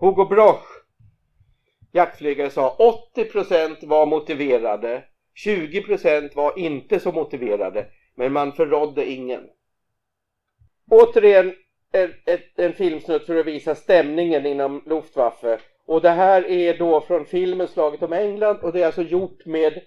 Hugo 0.00 0.24
Broch, 0.24 0.66
jaktflygare, 1.92 2.50
sa 2.50 2.76
80% 3.16 3.86
var 3.86 4.06
motiverade, 4.06 5.04
20% 5.46 6.34
var 6.34 6.58
inte 6.58 7.00
så 7.00 7.12
motiverade, 7.12 7.86
men 8.14 8.32
man 8.32 8.52
förrådde 8.52 9.10
ingen. 9.10 9.48
Återigen 10.92 11.54
en, 11.92 12.12
en 12.56 12.72
filmsnutt 12.72 13.26
för 13.26 13.36
att 13.36 13.46
visa 13.46 13.74
stämningen 13.74 14.46
inom 14.46 14.82
Luftwaffe. 14.86 15.58
Och 15.86 16.00
det 16.00 16.10
här 16.10 16.46
är 16.50 16.78
då 16.78 17.00
från 17.00 17.24
filmen 17.24 17.68
Slaget 17.68 18.02
om 18.02 18.12
England 18.12 18.56
och 18.56 18.72
det 18.72 18.82
är 18.82 18.86
alltså 18.86 19.02
gjort 19.02 19.46
med 19.46 19.80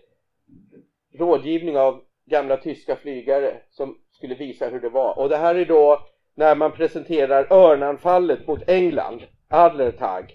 rådgivning 1.19 1.77
av 1.77 2.01
gamla 2.25 2.57
tyska 2.57 2.95
flygare 2.95 3.57
som 3.69 3.97
skulle 4.11 4.35
visa 4.35 4.69
hur 4.69 4.79
det 4.79 4.89
var. 4.89 5.19
Och 5.19 5.29
det 5.29 5.37
här 5.37 5.55
är 5.55 5.65
då 5.65 6.07
när 6.35 6.55
man 6.55 6.71
presenterar 6.71 7.53
örnanfallet 7.53 8.47
mot 8.47 8.69
England, 8.69 9.21
Adlertag. 9.49 10.33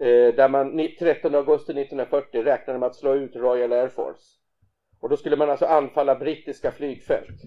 Eh, 0.00 0.34
där 0.34 0.48
man 0.48 0.88
13 0.98 1.34
augusti 1.34 1.72
1940 1.72 2.42
räknade 2.42 2.78
med 2.78 2.86
att 2.86 2.96
slå 2.96 3.14
ut 3.14 3.36
Royal 3.36 3.72
Air 3.72 3.88
Force. 3.88 4.24
Och 5.00 5.08
då 5.08 5.16
skulle 5.16 5.36
man 5.36 5.50
alltså 5.50 5.66
anfalla 5.66 6.14
brittiska 6.14 6.72
flygfält. 6.72 7.42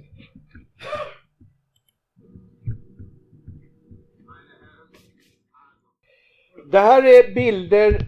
Det 6.72 6.80
här 6.80 7.04
är 7.04 7.34
bilder 7.34 8.00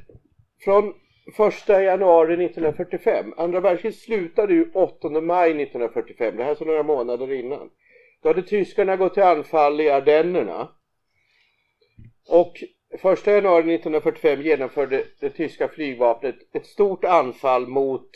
från 0.60 0.94
1 1.48 1.70
januari 1.70 2.46
1945. 2.46 3.34
Andra 3.38 3.60
världskriget 3.60 4.00
slutade 4.00 4.54
ju 4.54 4.72
8 4.74 5.10
maj 5.10 5.50
1945. 5.50 6.38
Det 6.38 6.44
här 6.44 6.52
är 6.52 6.56
så 6.56 6.66
några 6.66 6.84
månader 6.84 7.32
innan. 7.32 7.70
Då 8.22 8.30
hade 8.30 8.44
tyskarna 8.44 8.96
gått 8.96 9.14
till 9.14 9.24
anfall 9.24 9.82
i 9.82 9.90
Ardennerna. 9.90 10.70
Och 12.30 12.64
1 12.90 13.28
januari 13.28 13.76
1945 13.76 14.42
genomförde 14.42 15.06
det 15.20 15.30
tyska 15.30 15.68
flygvapnet 15.68 16.36
ett 16.54 16.66
stort 16.66 17.06
anfall 17.06 17.68
mot 17.68 18.10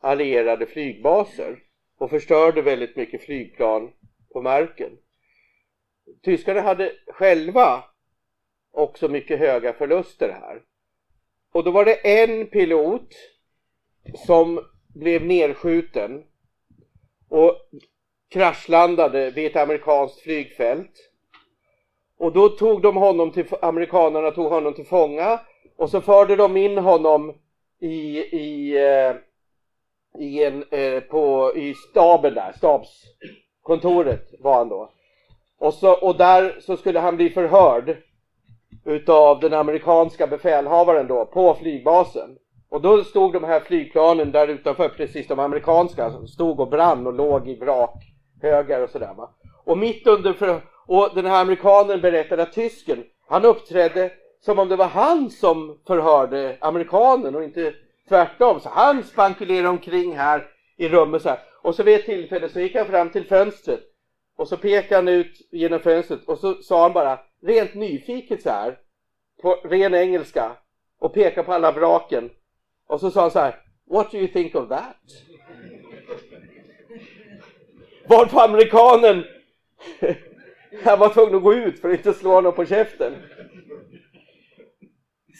allierade 0.00 0.66
flygbaser 0.66 1.58
och 1.98 2.10
förstörde 2.10 2.62
väldigt 2.62 2.96
mycket 2.96 3.22
flygplan 3.22 3.90
på 4.32 4.42
marken. 4.42 4.90
Tyskarna 6.24 6.60
hade 6.60 6.92
själva 7.06 7.84
också 8.78 9.08
mycket 9.08 9.38
höga 9.38 9.72
förluster 9.72 10.28
här. 10.28 10.62
Och 11.52 11.64
då 11.64 11.70
var 11.70 11.84
det 11.84 12.22
en 12.22 12.46
pilot 12.46 13.14
som 14.26 14.64
blev 14.94 15.24
nedskjuten 15.24 16.24
och 17.28 17.56
kraschlandade 18.30 19.30
vid 19.30 19.46
ett 19.46 19.56
amerikanskt 19.56 20.20
flygfält. 20.20 21.10
Och 22.18 22.32
då 22.32 22.48
tog 22.48 22.82
de 22.82 22.96
honom 22.96 23.30
till, 23.30 23.46
amerikanerna 23.62 24.30
tog 24.30 24.46
honom 24.52 24.74
till 24.74 24.86
fånga 24.86 25.40
och 25.76 25.90
så 25.90 26.00
förde 26.00 26.36
de 26.36 26.56
in 26.56 26.78
honom 26.78 27.34
i, 27.80 28.18
i, 28.18 28.76
eh, 28.76 29.16
i, 30.22 30.44
en, 30.44 30.64
eh, 30.70 31.00
på, 31.00 31.52
i 31.56 31.74
staben 31.74 32.34
där, 32.34 32.52
stabskontoret 32.52 34.34
var 34.38 34.54
han 34.54 34.68
då. 34.68 34.92
Och, 35.58 35.74
så, 35.74 35.92
och 35.92 36.16
där 36.16 36.60
så 36.60 36.76
skulle 36.76 37.00
han 37.00 37.16
bli 37.16 37.30
förhörd 37.30 37.96
utav 38.84 39.40
den 39.40 39.54
amerikanska 39.54 40.26
befälhavaren 40.26 41.06
då 41.06 41.26
på 41.26 41.54
flygbasen. 41.54 42.36
Och 42.70 42.80
då 42.80 43.04
stod 43.04 43.32
de 43.32 43.44
här 43.44 43.60
flygplanen 43.60 44.32
där 44.32 44.48
utanför, 44.48 44.88
precis 44.88 45.28
de 45.28 45.38
amerikanska, 45.38 46.12
stod 46.26 46.60
och 46.60 46.68
brann 46.68 47.06
och 47.06 47.12
låg 47.12 47.48
i 47.48 47.54
vrakhögar 47.54 48.82
och 48.82 48.90
sådär 48.90 49.14
va. 49.16 49.30
Och 49.64 49.78
mitt 49.78 50.06
under, 50.06 50.32
för, 50.32 50.60
och 50.86 51.10
den 51.14 51.26
här 51.26 51.40
amerikanen 51.40 52.00
berättade 52.00 52.42
att 52.42 52.52
tysken, 52.52 53.04
han 53.28 53.44
uppträdde 53.44 54.10
som 54.40 54.58
om 54.58 54.68
det 54.68 54.76
var 54.76 54.86
han 54.86 55.30
som 55.30 55.78
förhörde 55.86 56.56
amerikanen 56.60 57.34
och 57.34 57.44
inte 57.44 57.74
tvärtom. 58.08 58.60
Så 58.60 58.68
han 58.68 59.02
spankulerade 59.02 59.68
omkring 59.68 60.16
här 60.16 60.46
i 60.76 60.88
rummet 60.88 61.22
så 61.22 61.28
här. 61.28 61.38
Och 61.62 61.74
så 61.74 61.82
vid 61.82 61.94
ett 61.94 62.04
tillfälle 62.04 62.48
så 62.48 62.60
gick 62.60 62.76
han 62.76 62.86
fram 62.86 63.10
till 63.10 63.26
fönstret 63.26 63.80
och 64.36 64.48
så 64.48 64.56
pekade 64.56 64.94
han 64.94 65.08
ut 65.08 65.48
genom 65.50 65.80
fönstret 65.80 66.24
och 66.24 66.38
så 66.38 66.54
sa 66.54 66.82
han 66.82 66.92
bara 66.92 67.18
rent 67.42 67.74
nyfiket 67.74 68.42
så 68.42 68.50
här 68.50 68.78
på 69.42 69.52
ren 69.64 69.94
engelska 69.94 70.56
och 70.98 71.14
pekade 71.14 71.46
på 71.46 71.52
alla 71.52 71.72
vraken 71.72 72.30
och 72.86 73.00
så 73.00 73.10
sa 73.10 73.20
han 73.20 73.30
så 73.30 73.38
här 73.38 73.60
What 73.90 74.10
do 74.10 74.18
you 74.18 74.28
think 74.28 74.54
of 74.54 74.68
that? 74.68 74.96
Varpå 78.08 78.40
amerikanen 78.40 79.24
han 80.84 80.98
var 80.98 81.08
tvungen 81.08 81.34
att 81.34 81.42
gå 81.42 81.54
ut 81.54 81.80
för 81.80 81.88
att 81.88 81.96
inte 81.96 82.14
slå 82.14 82.30
honom 82.30 82.52
på 82.52 82.64
käften. 82.64 83.14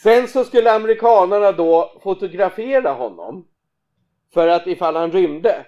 Sen 0.02 0.28
så 0.28 0.44
skulle 0.44 0.72
amerikanerna 0.72 1.52
då 1.52 2.00
fotografera 2.02 2.92
honom 2.92 3.48
för 4.34 4.48
att 4.48 4.66
ifall 4.66 4.96
han 4.96 5.12
rymde. 5.12 5.66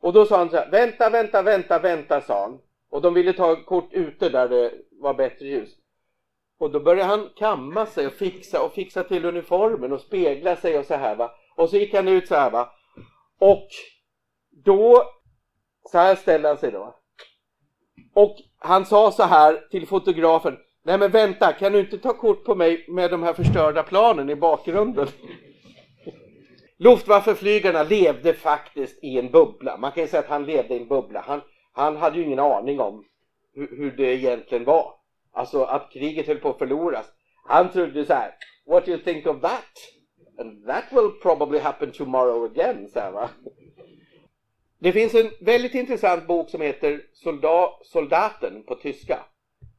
Och 0.00 0.12
då 0.12 0.26
sa 0.26 0.38
han 0.38 0.50
så 0.50 0.56
här, 0.56 0.70
vänta, 0.70 1.10
vänta, 1.10 1.42
vänta, 1.42 1.78
vänta, 1.78 2.20
sa 2.20 2.40
han. 2.42 2.58
Och 2.90 3.02
de 3.02 3.14
ville 3.14 3.32
ta 3.32 3.64
kort 3.64 3.92
ute 3.92 4.28
där 4.28 4.48
det 4.48 4.72
var 5.00 5.14
bättre 5.14 5.46
ljus. 5.46 5.70
Och 6.58 6.70
då 6.70 6.80
började 6.80 7.10
han 7.10 7.28
kamma 7.36 7.86
sig 7.86 8.06
och 8.06 8.12
fixa 8.12 8.62
och 8.62 8.72
fixa 8.72 9.04
till 9.04 9.24
uniformen 9.24 9.92
och 9.92 10.00
spegla 10.00 10.56
sig 10.56 10.78
och 10.78 10.86
så 10.86 10.94
här 10.94 11.16
va. 11.16 11.30
Och 11.56 11.70
så 11.70 11.76
gick 11.76 11.94
han 11.94 12.08
ut 12.08 12.28
så 12.28 12.34
här 12.34 12.50
va. 12.50 12.72
Och 13.38 13.68
då, 14.64 15.02
så 15.90 15.98
här 15.98 16.14
ställde 16.14 16.48
han 16.48 16.58
sig 16.58 16.70
då. 16.70 16.96
Och 18.14 18.36
han 18.58 18.86
sa 18.86 19.10
så 19.10 19.22
här 19.22 19.68
till 19.70 19.86
fotografen. 19.86 20.56
Nej 20.82 20.98
men 20.98 21.10
vänta, 21.10 21.52
kan 21.52 21.72
du 21.72 21.80
inte 21.80 21.98
ta 21.98 22.12
kort 22.12 22.44
på 22.44 22.54
mig 22.54 22.84
med 22.88 23.10
de 23.10 23.22
här 23.22 23.32
förstörda 23.32 23.82
planen 23.82 24.30
i 24.30 24.36
bakgrunden? 24.36 25.08
Luftwaffeflygarna 26.78 27.82
levde 27.82 28.34
faktiskt 28.34 29.04
i 29.04 29.18
en 29.18 29.30
bubbla. 29.30 29.76
Man 29.76 29.92
kan 29.92 30.02
ju 30.02 30.08
säga 30.08 30.20
att 30.20 30.28
han 30.28 30.44
levde 30.44 30.74
i 30.74 30.80
en 30.80 30.88
bubbla. 30.88 31.24
Han, 31.26 31.40
han 31.72 31.96
hade 31.96 32.18
ju 32.18 32.24
ingen 32.24 32.38
aning 32.38 32.80
om 32.80 33.04
hur, 33.54 33.76
hur 33.76 33.90
det 33.90 34.14
egentligen 34.14 34.64
var. 34.64 34.94
Alltså 35.32 35.62
att 35.62 35.92
kriget 35.92 36.26
höll 36.26 36.38
på 36.38 36.50
att 36.50 36.58
förloras. 36.58 37.12
Han 37.44 37.72
trodde 37.72 38.04
så 38.04 38.14
här, 38.14 38.34
what 38.66 38.84
do 38.84 38.90
you 38.90 39.00
think 39.00 39.26
of 39.26 39.40
that? 39.40 39.74
And 40.38 40.66
that 40.66 40.84
will 40.92 41.10
probably 41.22 41.58
happen 41.58 41.92
tomorrow 41.92 42.44
again, 42.44 42.88
så 42.88 43.00
här, 43.00 43.12
va? 43.12 43.30
Det 44.78 44.92
finns 44.92 45.14
en 45.14 45.30
väldigt 45.40 45.74
intressant 45.74 46.26
bok 46.26 46.50
som 46.50 46.60
heter 46.60 47.02
Solda 47.12 47.68
Soldaten 47.82 48.62
på 48.62 48.74
tyska. 48.74 49.18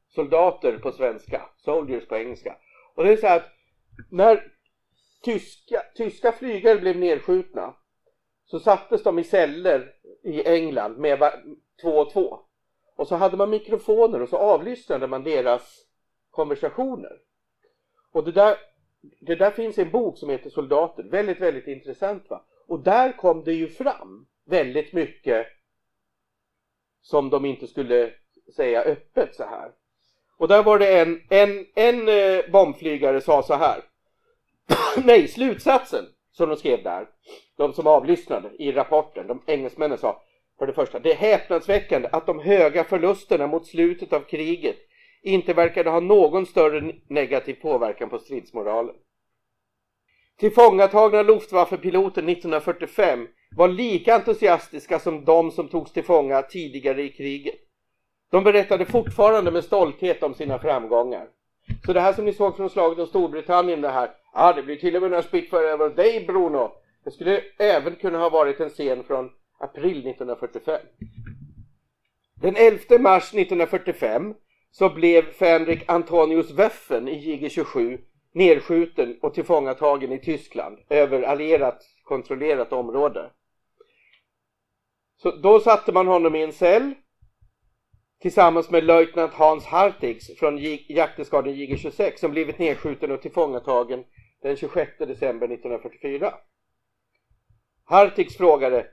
Soldater 0.09 0.77
på 0.77 0.91
svenska, 0.91 1.41
Soldiers 1.57 2.07
på 2.07 2.15
engelska. 2.15 2.55
Och 2.95 3.03
det 3.03 3.13
är 3.13 3.17
så 3.17 3.27
här 3.27 3.37
att 3.37 3.49
när 4.09 4.43
tyska, 5.23 5.81
tyska 5.95 6.31
flygare 6.31 6.79
blev 6.79 6.97
nedskjutna 6.97 7.75
så 8.45 8.59
sattes 8.59 9.03
de 9.03 9.19
i 9.19 9.23
celler 9.23 9.93
i 10.23 10.47
England 10.47 10.97
med 10.97 11.19
två 11.81 11.89
och 11.89 12.13
två. 12.13 12.39
Och 13.01 13.07
så 13.07 13.15
hade 13.15 13.37
man 13.37 13.49
mikrofoner 13.49 14.21
och 14.21 14.29
så 14.29 14.37
avlyssnade 14.37 15.07
man 15.07 15.23
deras 15.23 15.85
konversationer. 16.31 17.17
Och 18.11 18.23
det 18.23 18.31
där, 18.31 18.57
det 19.19 19.35
där 19.35 19.51
finns 19.51 19.77
en 19.77 19.91
bok 19.91 20.17
som 20.17 20.29
heter 20.29 20.49
Soldater, 20.49 21.03
väldigt, 21.03 21.39
väldigt 21.39 21.67
intressant 21.67 22.29
va. 22.29 22.45
Och 22.67 22.79
där 22.79 23.17
kom 23.17 23.43
det 23.43 23.53
ju 23.53 23.67
fram 23.67 24.27
väldigt 24.45 24.93
mycket 24.93 25.47
som 27.01 27.29
de 27.29 27.45
inte 27.45 27.67
skulle 27.67 28.13
säga 28.55 28.81
öppet 28.81 29.35
så 29.35 29.43
här. 29.43 29.71
Och 30.37 30.47
där 30.47 30.63
var 30.63 30.79
det 30.79 30.99
en, 30.99 31.21
en, 31.29 31.65
en 31.75 32.07
eh, 32.07 32.51
bombflygare 32.51 33.21
sa 33.21 33.43
så 33.43 33.53
här. 33.53 33.81
Nej, 35.05 35.27
slutsatsen 35.27 36.05
som 36.31 36.49
de 36.49 36.57
skrev 36.57 36.83
där, 36.83 37.09
de 37.57 37.73
som 37.73 37.87
avlyssnade 37.87 38.49
i 38.59 38.71
rapporten, 38.71 39.27
de 39.27 39.41
engelsmännen 39.45 39.97
sa 39.97 40.21
för 40.61 40.67
det 40.67 40.73
första, 40.73 40.99
det 40.99 41.11
är 41.11 41.15
häpnadsväckande 41.15 42.09
att 42.11 42.25
de 42.25 42.39
höga 42.39 42.83
förlusterna 42.83 43.47
mot 43.47 43.67
slutet 43.67 44.13
av 44.13 44.19
kriget 44.19 44.75
inte 45.21 45.53
verkade 45.53 45.89
ha 45.89 45.99
någon 45.99 46.45
större 46.45 46.93
negativ 47.07 47.53
påverkan 47.53 48.09
på 48.09 48.19
stridsmoralen. 48.19 48.95
Tillfångatagna 50.39 51.23
Luftwaffe-piloter 51.23 52.29
1945 52.29 53.27
var 53.55 53.67
lika 53.67 54.15
entusiastiska 54.15 54.99
som 54.99 55.25
de 55.25 55.51
som 55.51 55.67
togs 55.67 55.91
till 55.91 56.03
fånga 56.03 56.41
tidigare 56.41 57.03
i 57.03 57.09
kriget. 57.09 57.59
De 58.31 58.43
berättade 58.43 58.85
fortfarande 58.85 59.51
med 59.51 59.63
stolthet 59.63 60.23
om 60.23 60.33
sina 60.33 60.59
framgångar. 60.59 61.27
Så 61.85 61.93
det 61.93 62.01
här 62.01 62.13
som 62.13 62.25
ni 62.25 62.33
såg 62.33 62.55
från 62.55 62.69
slaget 62.69 62.99
om 62.99 63.07
Storbritannien 63.07 63.81
det 63.81 63.89
här, 63.89 64.07
ja 64.07 64.49
ah, 64.49 64.53
det 64.53 64.63
blir 64.63 64.75
till 64.75 64.95
och 64.95 65.01
med 65.01 65.11
några 65.11 65.23
Spitfire 65.23 65.69
över 65.69 65.89
dig 65.89 66.25
Bruno. 66.27 66.71
Det 67.03 67.11
skulle 67.11 67.41
även 67.59 67.95
kunna 67.95 68.17
ha 68.17 68.29
varit 68.29 68.59
en 68.59 68.69
scen 68.69 69.03
från 69.03 69.29
april 69.61 69.97
1945. 69.97 70.81
Den 72.41 72.55
11 72.55 72.99
mars 72.99 73.33
1945 73.33 74.33
så 74.71 74.89
blev 74.89 75.31
Fänrik 75.31 75.83
Antonius 75.87 76.51
Wöffen 76.51 77.07
i 77.07 77.19
JG-27 77.19 77.99
nedskjuten 78.33 79.19
och 79.21 79.33
tillfångatagen 79.33 80.11
i 80.11 80.19
Tyskland 80.19 80.77
över 80.89 81.21
allierat 81.21 81.83
kontrollerat 82.03 82.73
område. 82.73 83.31
Så 85.17 85.31
då 85.31 85.59
satte 85.59 85.91
man 85.91 86.07
honom 86.07 86.35
i 86.35 86.43
en 86.43 86.53
cell 86.53 86.93
tillsammans 88.21 88.69
med 88.69 88.83
löjtnant 88.83 89.33
Hans 89.33 89.65
Hartigs 89.65 90.39
från 90.39 90.57
jakteskaden 90.87 91.53
JG-26 91.53 92.17
som 92.17 92.31
blivit 92.31 92.59
nedskjuten 92.59 93.11
och 93.11 93.21
tillfångatagen 93.21 94.03
den 94.41 94.57
26 94.57 94.91
december 94.97 95.47
1944. 95.47 96.33
Hartigs 97.85 98.37
frågade 98.37 98.87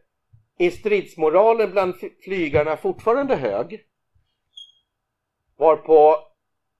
är 0.59 0.71
stridsmoralen 0.71 1.71
bland 1.71 1.95
flygarna 2.25 2.77
fortfarande 2.77 3.37
hög? 3.37 3.85
Varpå 5.57 6.17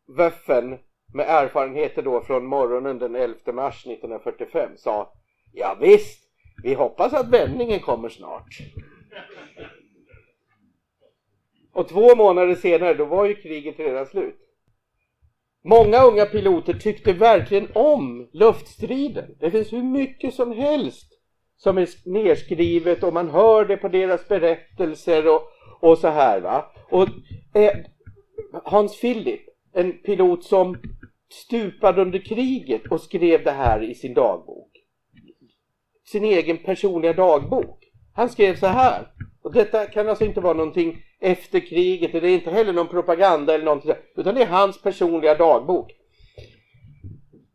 Wöffen 0.07 0.79
med 1.15 1.29
erfarenheter 1.29 2.03
då 2.03 2.21
från 2.21 2.47
morgonen 2.47 2.99
den 2.99 3.15
11 3.15 3.53
mars 3.53 3.87
1945 3.87 4.71
sa 4.77 5.13
Ja 5.53 5.77
visst, 5.81 6.25
vi 6.63 6.75
hoppas 6.75 7.13
att 7.13 7.29
vändningen 7.29 7.81
kommer 7.81 8.09
snart. 8.09 8.59
Och 11.73 11.89
två 11.89 12.17
månader 12.17 12.55
senare, 12.55 12.95
då 12.95 13.05
var 13.05 13.25
ju 13.25 13.35
kriget 13.35 13.79
redan 13.79 14.07
slut. 14.07 14.39
Många 15.65 16.03
unga 16.03 16.27
piloter 16.27 16.75
tyckte 16.75 17.13
verkligen 17.13 17.69
om 17.75 18.29
luftstriden. 18.33 19.37
Det 19.41 19.51
finns 19.51 19.73
hur 19.73 19.83
mycket 19.83 20.35
som 20.35 20.53
helst 20.53 21.18
som 21.59 21.79
är 21.79 21.89
nedskrivet 22.05 23.03
och 23.03 23.13
man 23.13 23.31
hör 23.31 23.65
det 23.65 23.77
på 23.77 23.89
deras 23.89 24.29
berättelser 24.29 25.35
och, 25.35 25.43
och 25.81 25.99
så 25.99 26.09
här 26.09 26.41
va. 26.41 26.73
Och 26.91 27.09
eh, 27.55 27.77
Hans 28.65 29.01
Philip, 29.01 29.41
en 29.73 29.93
pilot 29.93 30.45
som 30.45 30.77
stupade 31.33 32.03
under 32.03 32.19
kriget 32.19 32.87
och 32.87 33.01
skrev 33.01 33.45
det 33.45 33.51
här 33.51 33.83
i 33.83 33.95
sin 33.95 34.15
dagbok. 34.15 34.71
Sin 36.05 36.25
egen 36.25 36.59
personliga 36.59 37.13
dagbok. 37.13 37.85
Han 38.15 38.29
skrev 38.29 38.57
så 38.57 38.67
här. 38.67 39.07
Och 39.43 39.53
detta 39.53 39.87
kan 39.87 40.09
alltså 40.09 40.25
inte 40.25 40.41
vara 40.41 40.55
någonting 40.55 41.03
efter 41.21 41.61
kriget, 41.61 42.13
det 42.13 42.19
är 42.19 42.35
inte 42.35 42.51
heller 42.51 42.73
någon 42.73 42.89
propaganda 42.89 43.55
eller 43.55 43.65
någonting 43.65 43.93
utan 44.17 44.35
det 44.35 44.43
är 44.43 44.47
hans 44.47 44.83
personliga 44.83 45.35
dagbok. 45.35 45.91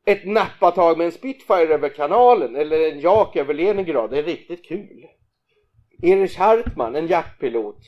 Ett 0.05 0.25
nappatag 0.25 0.97
med 0.97 1.05
en 1.05 1.11
Spitfire 1.11 1.73
över 1.73 1.89
kanalen 1.89 2.55
eller 2.55 2.91
en 2.91 2.99
Jak 2.99 3.35
över 3.35 3.53
Leningrad, 3.53 4.09
det 4.09 4.17
är 4.17 4.23
riktigt 4.23 4.65
kul. 4.65 5.05
Erich 6.03 6.37
Hartmann, 6.37 6.95
en 6.95 7.07
jaktpilot, 7.07 7.79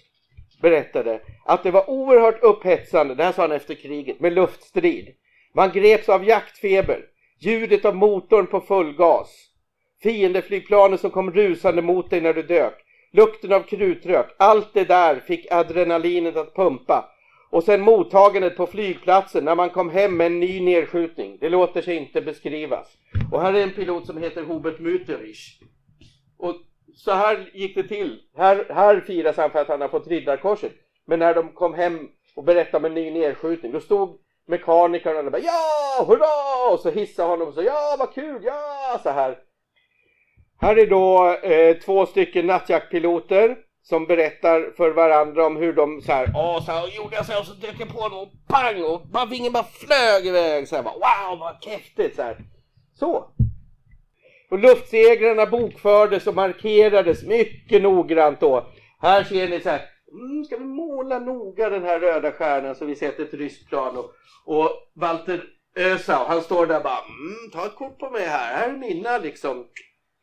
berättade 0.62 1.22
att 1.46 1.64
det 1.64 1.72
var 1.72 1.90
oerhört 1.90 2.44
upphetsande, 2.44 3.16
det 3.16 3.24
här 3.24 3.32
sa 3.32 3.42
han 3.42 3.52
efter 3.52 3.76
kriget, 3.76 4.20
med 4.20 4.34
luftstrid. 4.34 5.08
Man 5.54 5.72
greps 5.72 6.10
av 6.10 6.26
jaktfeber, 6.26 7.06
ljudet 7.40 7.86
av 7.86 7.96
motorn 7.96 8.48
på 8.48 8.62
full 8.62 8.94
gas, 8.94 9.50
fiendeflygplanen 10.04 10.98
som 10.98 11.12
kom 11.12 11.32
rusande 11.32 11.82
mot 11.82 12.10
dig 12.10 12.22
när 12.22 12.34
du 12.34 12.44
dök, 12.44 12.74
lukten 13.12 13.54
av 13.54 13.62
krutrök, 13.62 14.36
allt 14.38 14.74
det 14.74 14.84
där 14.84 15.20
fick 15.20 15.52
adrenalinet 15.52 16.36
att 16.36 16.56
pumpa. 16.56 17.06
Och 17.56 17.64
sen 17.64 17.82
mottagandet 17.82 18.58
på 18.58 18.68
flygplatsen 18.68 19.46
när 19.46 19.56
man 19.56 19.70
kom 19.70 19.90
hem 19.90 20.18
med 20.18 20.28
en 20.28 20.40
ny 20.40 20.62
nedskjutning. 20.62 21.38
Det 21.42 21.50
låter 21.50 21.82
sig 21.82 21.96
inte 21.96 22.22
beskrivas. 22.22 22.88
Och 23.32 23.42
här 23.42 23.54
är 23.54 23.64
en 23.64 23.74
pilot 23.74 24.06
som 24.06 24.18
heter 24.18 24.44
Hubert 24.44 24.80
Müterich. 24.80 25.62
Och 26.38 26.56
så 26.96 27.12
här 27.12 27.50
gick 27.54 27.76
det 27.76 27.84
till. 27.84 28.20
Här, 28.38 28.66
här 28.70 29.00
firas 29.00 29.38
han 29.38 29.52
för 29.52 29.60
att 29.60 29.68
han 29.68 29.82
har 29.82 29.88
fått 29.88 30.08
riddarkorset. 30.08 30.72
Men 31.06 31.20
när 31.20 31.36
de 31.36 31.54
kom 31.54 31.74
hem 31.74 32.08
och 32.36 32.44
berättade 32.44 32.78
om 32.78 32.86
en 32.86 32.94
ny 32.94 33.12
nedskjutning, 33.12 33.72
då 33.72 33.80
stod 33.80 34.20
mekanikerna 34.48 35.20
och 35.20 35.32
bara 35.32 35.42
ja, 35.42 36.06
hurra! 36.08 36.74
Och 36.74 36.80
så 36.80 36.90
hissade 36.90 37.30
honom 37.30 37.48
och 37.48 37.54
så 37.54 37.64
ja, 37.64 37.96
vad 38.00 38.14
kul, 38.14 38.42
ja, 38.44 39.00
så 39.04 39.10
här. 39.10 39.38
Här 40.62 40.78
är 40.78 40.88
då 40.88 41.34
eh, 41.34 41.78
två 41.78 42.06
stycken 42.06 42.48
nattjaktpiloter 42.48 43.58
som 43.90 44.06
berättar 44.06 44.74
för 44.78 44.92
varandra 44.92 45.46
om 45.46 45.58
hur 45.58 45.74
de 45.74 46.02
så 46.02 46.12
här, 46.12 46.32
åh, 46.36 46.66
så 46.66 46.72
här, 46.72 46.88
gjorde 46.88 47.16
jag 47.16 47.26
så 47.26 47.32
här, 47.32 47.40
och 47.40 47.46
så 47.46 47.54
dök 47.54 47.76
jag 47.80 47.90
på 47.90 48.02
honom 48.02 48.20
och 48.20 48.32
pang 48.48 48.84
och 48.84 49.08
bara 49.08 49.26
vingen 49.26 49.54
bara 49.54 49.64
flög 49.64 50.26
iväg 50.26 50.68
så 50.68 50.76
här, 50.76 50.84
bara, 50.84 50.94
wow 50.94 51.40
vad 51.40 51.66
häftigt 51.66 52.16
så 52.16 52.22
här. 52.22 52.38
Så. 52.94 53.30
Och 54.52 54.60
luftsegrarna 54.60 55.46
bokfördes 55.46 56.28
och 56.28 56.36
markerades 56.36 57.24
mycket 57.24 57.82
noggrant 57.82 58.40
då. 58.40 58.68
Här 59.02 59.24
ser 59.24 59.50
ni 59.50 59.60
så 59.60 59.70
här, 59.70 59.82
mm, 60.12 60.46
ska 60.46 60.58
vi 60.58 60.66
måla 60.66 61.20
noga 61.20 61.70
den 61.70 61.84
här 61.84 62.00
röda 62.00 62.32
stjärnan 62.32 62.76
så 62.76 62.86
vi 62.86 62.96
ser 62.96 63.10
att 63.10 63.18
det 63.18 63.24
är 63.24 63.28
ett 63.28 63.34
ryskt 63.34 63.70
plan 63.70 63.98
och, 63.98 64.12
och 64.46 64.70
Walter 64.96 65.44
Ösau, 65.78 66.26
han 66.28 66.42
står 66.42 66.68
där 66.68 66.84
bara, 66.84 67.00
mm, 67.00 67.52
ta 67.54 67.66
ett 67.66 67.76
kort 67.76 68.00
på 68.00 68.10
mig 68.10 68.26
här, 68.26 68.56
här 68.56 68.70
är 68.70 68.78
mina 68.78 69.18
liksom 69.18 69.66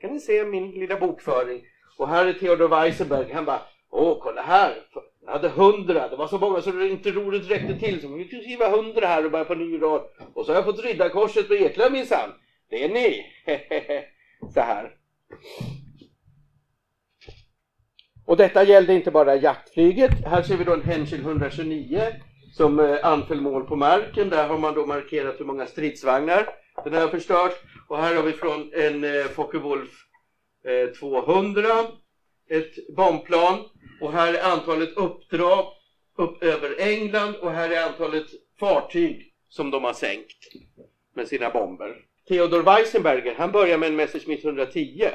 kan 0.01 0.12
ni 0.12 0.20
se 0.20 0.44
min 0.44 0.70
lilla 0.70 0.96
bokföring. 0.96 1.62
Och 2.03 2.09
här 2.09 2.27
är 2.27 2.33
Theodor 2.33 2.69
Weisenberg. 2.69 3.33
Han 3.33 3.45
bara, 3.45 3.61
åh 3.91 4.19
kolla 4.23 4.43
här. 4.43 4.75
Jag 5.25 5.33
hade 5.33 5.49
hundra. 5.49 6.09
Det 6.09 6.17
var 6.17 6.27
så 6.27 6.38
många 6.38 6.61
så 6.61 6.71
det 6.71 6.88
inte 6.88 7.11
roligt 7.11 7.51
räckte 7.51 7.79
till. 7.79 8.01
Så 8.01 8.09
vi 8.09 8.25
kunde 8.29 8.45
skriva 8.45 8.69
hundra 8.69 9.07
här 9.07 9.25
och 9.25 9.31
börja 9.31 9.45
på 9.45 9.55
ny 9.55 9.83
rad. 9.83 10.03
Och 10.35 10.47
så 10.47 10.53
har 10.53 10.57
jag 10.57 10.65
fått 10.65 10.85
riddarkorset 10.85 11.49
på 11.49 11.55
Eklöv 11.55 11.93
minsann. 11.93 12.31
Det 12.71 12.85
är 12.85 12.88
ni. 12.88 13.27
så 14.55 14.61
här. 14.61 14.95
Och 18.27 18.37
detta 18.37 18.62
gällde 18.62 18.95
inte 18.95 19.11
bara 19.11 19.37
jaktflyget. 19.37 20.27
Här 20.27 20.43
ser 20.43 20.57
vi 20.57 20.65
då 20.65 20.73
en 20.73 20.83
Henschel 20.83 21.21
129 21.21 22.03
som 22.53 22.81
eh, 22.81 22.97
anföll 23.03 23.41
mål 23.41 23.65
på 23.65 23.77
marken. 23.77 24.29
Där 24.29 24.49
har 24.49 24.59
man 24.59 24.75
då 24.75 24.87
markerat 24.87 25.41
hur 25.41 25.45
många 25.45 25.67
stridsvagnar 25.67 26.47
den 26.85 26.95
har 26.95 27.09
förstört. 27.09 27.62
Och 27.88 27.99
här 27.99 28.15
har 28.15 28.23
vi 28.23 28.33
från 28.33 28.71
en 28.75 29.05
eh, 29.05 29.25
Focke 29.25 29.59
Wolf 29.59 30.12
200, 31.01 31.87
ett 32.48 32.88
bombplan. 32.96 33.64
Och 34.01 34.12
här 34.12 34.35
är 34.35 34.42
antalet 34.42 34.96
uppdrag 34.96 35.72
upp 36.16 36.42
över 36.42 36.81
England 36.81 37.37
och 37.37 37.51
här 37.51 37.70
är 37.70 37.87
antalet 37.87 38.27
fartyg 38.61 39.33
som 39.48 39.70
de 39.70 39.85
har 39.85 39.92
sänkt 39.92 40.48
med 41.14 41.29
sina 41.29 41.51
bomber. 41.51 41.96
Theodor 42.29 42.62
Weisenberger, 42.62 43.35
han 43.35 43.53
började 43.53 43.79
med 43.79 43.88
en 43.88 43.96
Messerschmitt 43.96 44.44
110 44.44 45.09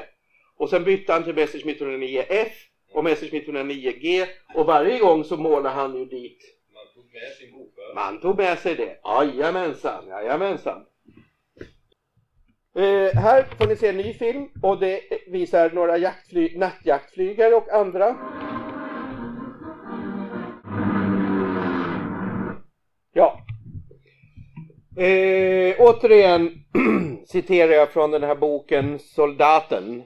och 0.56 0.70
sen 0.70 0.84
bytte 0.84 1.12
han 1.12 1.24
till 1.24 1.34
Messerschmitt 1.34 1.80
109F 1.80 2.48
och 2.92 3.04
Messerschmitt 3.04 3.46
109G 3.46 4.26
och 4.54 4.66
varje 4.66 4.98
gång 4.98 5.24
så 5.24 5.36
målade 5.36 5.68
han 5.68 5.98
ju 5.98 6.04
dit. 6.04 6.38
Man 6.74 6.84
tog 6.94 7.12
med 7.12 7.32
sin 7.38 7.52
bokföring. 7.52 7.94
Man 7.94 8.20
tog 8.20 8.36
med 8.36 8.58
sig 8.58 8.74
det. 8.74 8.98
Jajamensan, 9.04 10.08
jajamensan. 10.08 10.84
Eh, 12.78 13.14
här 13.14 13.42
får 13.58 13.66
ni 13.66 13.76
se 13.76 13.88
en 13.88 13.96
ny 13.96 14.14
film 14.14 14.48
och 14.62 14.80
det 14.80 15.00
visar 15.26 15.70
några 15.70 15.98
jaktfly 15.98 16.58
nattjaktflygare 16.58 17.54
och 17.54 17.72
andra. 17.72 18.16
Ja. 23.12 23.40
Eh, 24.96 25.76
återigen 25.78 26.50
citerar 27.26 27.72
jag 27.72 27.88
från 27.88 28.10
den 28.10 28.22
här 28.22 28.36
boken 28.36 28.98
Soldaten. 28.98 30.02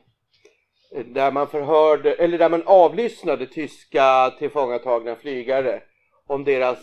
Eh, 0.94 1.04
där 1.04 1.32
man 1.32 1.48
förhörde, 1.48 2.14
eller 2.14 2.38
där 2.38 2.50
man 2.50 2.62
avlyssnade 2.66 3.46
tyska 3.46 4.32
tillfångatagna 4.38 5.16
flygare 5.16 5.82
om 6.26 6.44
deras 6.44 6.78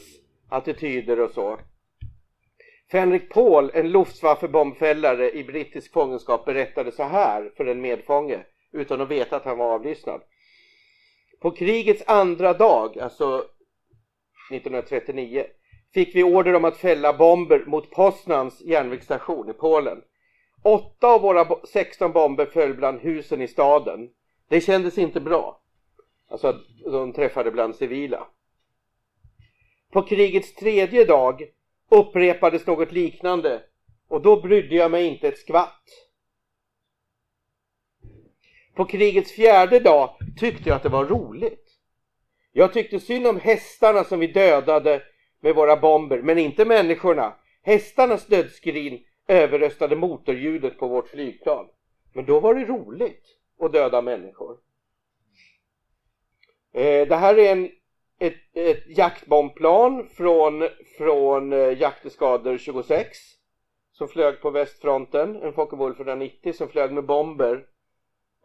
attityder 0.50 1.20
och 1.20 1.32
så. 1.32 1.60
Fenrik 2.92 3.30
Paul, 3.30 3.72
en 3.74 3.92
Luftwaffe-bombfällare 3.92 5.32
i 5.32 5.44
brittisk 5.44 5.94
fångenskap, 5.94 6.46
berättade 6.46 6.92
så 6.92 7.04
här 7.04 7.52
för 7.58 7.66
en 7.66 7.82
medfånge 7.82 8.46
utan 8.72 9.02
att 9.02 9.12
veta 9.12 9.36
att 9.36 9.46
han 9.46 9.58
var 9.58 9.74
avlyssnad. 9.74 10.22
På 11.42 11.52
krigets 11.52 12.04
andra 12.08 12.54
dag, 12.54 13.00
alltså 13.00 13.46
1939, 14.52 15.46
fick 15.94 16.16
vi 16.16 16.24
order 16.24 16.54
om 16.54 16.66
att 16.66 16.78
fälla 16.78 17.14
bomber 17.14 17.64
mot 17.66 17.92
Poznans 17.92 18.62
järnvägsstation 18.62 19.50
i 19.50 19.54
Polen. 19.54 20.02
Åtta 20.64 21.08
av 21.08 21.22
våra 21.22 21.48
16 21.64 22.12
bomber 22.12 22.46
föll 22.46 22.74
bland 22.74 23.00
husen 23.00 23.42
i 23.42 23.48
staden. 23.48 24.10
Det 24.50 24.62
kändes 24.62 24.98
inte 24.98 25.20
bra. 25.20 25.62
Alltså 26.30 26.48
att 26.48 26.62
de 26.84 27.14
träffade 27.14 27.52
bland 27.52 27.76
civila. 27.76 28.28
På 29.92 30.02
krigets 30.02 30.56
tredje 30.56 31.06
dag 31.06 31.44
upprepades 31.90 32.68
något 32.68 32.92
liknande 32.92 33.62
och 34.08 34.22
då 34.22 34.42
brydde 34.42 34.76
jag 34.76 34.92
mig 34.92 35.06
inte 35.06 35.28
ett 35.28 35.40
skvatt. 35.40 35.84
På 38.74 38.86
krigets 38.86 39.32
fjärde 39.32 39.80
dag 39.80 40.16
tyckte 40.38 40.70
jag 40.70 40.76
att 40.76 40.84
det 40.84 40.90
var 40.90 41.06
roligt. 41.06 41.66
Jag 42.52 42.74
tyckte 42.74 43.00
synd 43.00 43.28
om 43.28 43.40
hästarna 43.40 44.04
som 44.04 44.20
vi 44.20 44.28
dödade 44.28 45.04
med 45.40 45.56
våra 45.56 45.78
bomber, 45.78 46.22
men 46.22 46.38
inte 46.38 46.66
människorna. 46.66 47.36
Hästarnas 47.62 48.26
dödsskrin 48.28 49.06
överröstade 49.28 49.96
motorljudet 49.96 50.78
på 50.78 50.88
vårt 50.88 51.08
flygplan. 51.08 51.68
Men 52.14 52.26
då 52.26 52.40
var 52.40 52.56
det 52.56 52.66
roligt 52.66 53.24
att 53.60 53.74
döda 53.74 54.02
människor. 54.02 54.58
Eh, 56.74 57.08
det 57.08 57.16
här 57.16 57.40
är 57.40 57.52
en, 57.52 57.72
ett, 58.20 58.36
ett 58.54 58.98
jaktbombplan 58.98 60.08
från, 60.08 60.68
från 60.98 61.54
eh, 61.54 61.82
Jakteskador 61.82 62.58
26 62.58 63.18
som 63.92 64.08
flög 64.08 64.42
på 64.42 64.50
västfronten, 64.50 65.36
en 65.36 65.54
Focke-Wulf 65.54 65.98
190 65.98 66.54
som 66.54 66.70
flög 66.70 66.92
med 66.92 67.06
bomber 67.06 67.66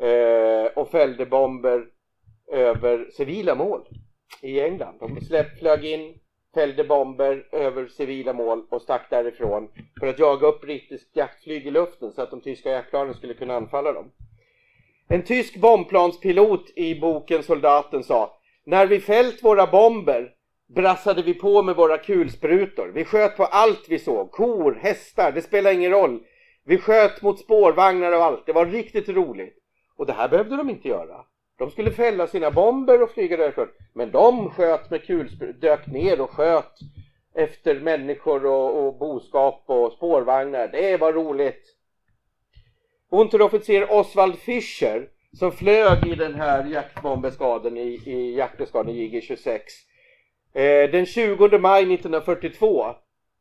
eh, 0.02 0.66
och 0.74 0.90
fällde 0.90 1.26
bomber 1.26 1.86
över 2.52 3.10
civila 3.10 3.54
mål 3.54 3.80
i 4.42 4.60
England. 4.60 4.96
De 5.00 5.20
släpp, 5.20 5.58
flög 5.58 5.84
in, 5.84 6.18
fällde 6.54 6.84
bomber 6.84 7.48
över 7.52 7.86
civila 7.86 8.32
mål 8.32 8.66
och 8.70 8.82
stack 8.82 9.10
därifrån 9.10 9.68
för 10.00 10.06
att 10.06 10.18
jaga 10.18 10.46
upp 10.46 10.60
brittiskt 10.60 11.16
jaktflyg 11.16 11.66
i 11.66 11.70
luften 11.70 12.12
så 12.12 12.22
att 12.22 12.30
de 12.30 12.40
tyska 12.40 12.70
jaktplanen 12.70 13.14
skulle 13.14 13.34
kunna 13.34 13.56
anfalla 13.56 13.92
dem. 13.92 14.10
En 15.08 15.22
tysk 15.22 15.56
bombplanspilot 15.56 16.70
i 16.76 17.00
boken 17.00 17.42
Soldaten 17.42 18.04
sa 18.04 18.40
när 18.66 18.86
vi 18.86 19.00
fällt 19.00 19.44
våra 19.44 19.66
bomber 19.66 20.34
brassade 20.74 21.22
vi 21.22 21.34
på 21.34 21.62
med 21.62 21.76
våra 21.76 21.98
kulsprutor. 21.98 22.92
Vi 22.94 23.04
sköt 23.04 23.36
på 23.36 23.44
allt 23.44 23.86
vi 23.88 23.98
såg. 23.98 24.30
Kor, 24.30 24.78
hästar, 24.82 25.32
det 25.32 25.42
spelar 25.42 25.72
ingen 25.72 25.90
roll. 25.90 26.20
Vi 26.64 26.78
sköt 26.78 27.22
mot 27.22 27.40
spårvagnar 27.40 28.12
och 28.12 28.24
allt. 28.24 28.46
Det 28.46 28.52
var 28.52 28.66
riktigt 28.66 29.08
roligt. 29.08 29.58
Och 29.96 30.06
det 30.06 30.12
här 30.12 30.28
behövde 30.28 30.56
de 30.56 30.70
inte 30.70 30.88
göra. 30.88 31.24
De 31.58 31.70
skulle 31.70 31.90
fälla 31.90 32.26
sina 32.26 32.50
bomber 32.50 33.02
och 33.02 33.10
flyga 33.10 33.36
därifrån. 33.36 33.68
Men 33.92 34.10
de 34.10 34.50
sköt 34.50 34.90
med 34.90 35.06
kulsprutor, 35.06 35.60
dök 35.60 35.86
ner 35.86 36.20
och 36.20 36.30
sköt 36.30 36.78
efter 37.34 37.80
människor 37.80 38.46
och, 38.46 38.86
och 38.86 38.98
boskap 38.98 39.62
och 39.66 39.92
spårvagnar. 39.92 40.68
Det 40.68 40.96
var 40.96 41.12
roligt. 41.12 41.76
Unterofficer 43.10 43.92
Oswald 43.92 44.38
Fischer 44.38 45.08
som 45.34 45.52
flög 45.52 46.06
i 46.06 46.14
den 46.14 46.34
här 46.34 46.64
jaktbombeskaden 46.64 47.76
i, 47.76 48.00
i 48.06 48.36
jakteskaden 48.36 48.94
JG-26. 48.94 49.60
Eh, 50.54 50.90
den 50.90 51.06
20 51.06 51.58
maj 51.58 51.82
1942 51.82 52.84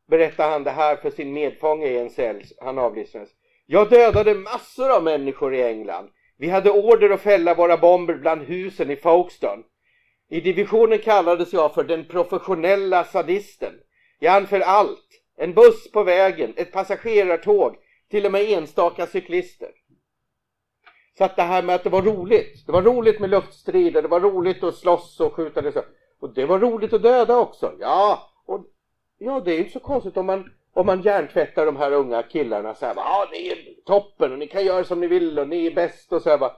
berättade 0.10 0.50
han 0.52 0.64
det 0.64 0.72
här 0.72 0.96
för 0.96 1.10
sin 1.10 1.34
medfånge 1.34 1.88
i 1.88 1.98
en 1.98 2.10
cell. 2.10 2.44
Han 2.62 2.78
avlyssnades. 2.78 3.30
Jag 3.66 3.90
dödade 3.90 4.36
massor 4.36 4.96
av 4.96 5.04
människor 5.04 5.56
i 5.56 5.64
England. 5.64 6.10
Vi 6.38 6.50
hade 6.50 6.72
order 6.72 7.10
att 7.10 7.22
fälla 7.22 7.54
våra 7.54 7.78
bomber 7.78 8.14
bland 8.14 8.42
husen 8.42 8.92
i 8.92 8.96
Folkestone. 8.96 9.64
I 10.30 10.42
divisionen 10.42 11.00
kallades 11.00 11.54
jag 11.54 11.74
för 11.74 11.84
den 11.84 12.06
professionella 12.06 13.04
sadisten. 13.04 13.74
Jag 14.20 14.36
anför 14.36 14.60
allt. 14.60 15.08
En 15.38 15.54
buss 15.54 15.92
på 15.92 16.04
vägen, 16.04 16.54
ett 16.56 16.72
passagerartåg, 16.72 17.76
till 18.12 18.26
och 18.26 18.32
med 18.32 18.52
enstaka 18.52 19.08
cyklister. 19.08 19.70
Så 21.18 21.24
att 21.24 21.36
det 21.36 21.42
här 21.42 21.64
med 21.64 21.76
att 21.76 21.84
det 21.84 21.90
var 21.90 22.02
roligt. 22.02 22.66
Det 22.66 22.72
var 22.72 22.82
roligt 22.82 23.20
med 23.20 23.30
luftstrider, 23.30 24.02
det 24.02 24.08
var 24.08 24.20
roligt 24.20 24.64
att 24.64 24.76
slåss 24.76 25.20
och 25.20 25.34
skjuta 25.34 25.62
det 25.62 25.72
så. 25.72 25.82
Och 26.20 26.34
det 26.34 26.46
var 26.46 26.60
roligt 26.60 26.94
att 26.94 27.04
döda 27.04 27.38
också. 27.38 27.74
Ja, 27.80 28.30
och 28.46 28.66
ja, 29.18 29.40
det 29.40 29.52
är 29.52 29.54
ju 29.54 29.60
inte 29.60 29.74
så 29.74 29.80
konstigt 29.80 30.18
om 30.18 30.26
man 30.26 30.50
om 30.74 30.86
man 30.86 31.02
hjärntvättar 31.02 31.66
de 31.66 31.78
här 31.78 31.92
unga 31.92 32.24
killarna 32.24 32.76
så 32.76 32.86
här, 32.86 32.94
ja 32.96 33.28
ni 33.32 33.48
är 33.48 33.58
toppen 33.86 34.32
och 34.32 34.40
ni 34.40 34.48
kan 34.48 34.66
göra 34.66 34.84
som 34.84 35.00
ni 35.00 35.08
vill 35.08 35.40
och 35.40 35.48
ni 35.48 35.66
är 35.66 35.76
bäst 35.76 36.14
och 36.14 36.22
så 36.22 36.30
här 36.30 36.38
bara. 36.38 36.56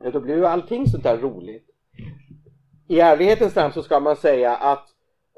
Ja, 0.00 0.10
då 0.10 0.20
blir 0.20 0.36
ju 0.36 0.46
allting 0.46 0.86
sånt 0.86 1.02
där 1.02 1.18
roligt. 1.18 1.66
I 2.88 3.00
ärlighetens 3.00 3.54
namn 3.54 3.72
så 3.72 3.82
ska 3.82 4.00
man 4.00 4.16
säga 4.16 4.56
att, 4.56 4.88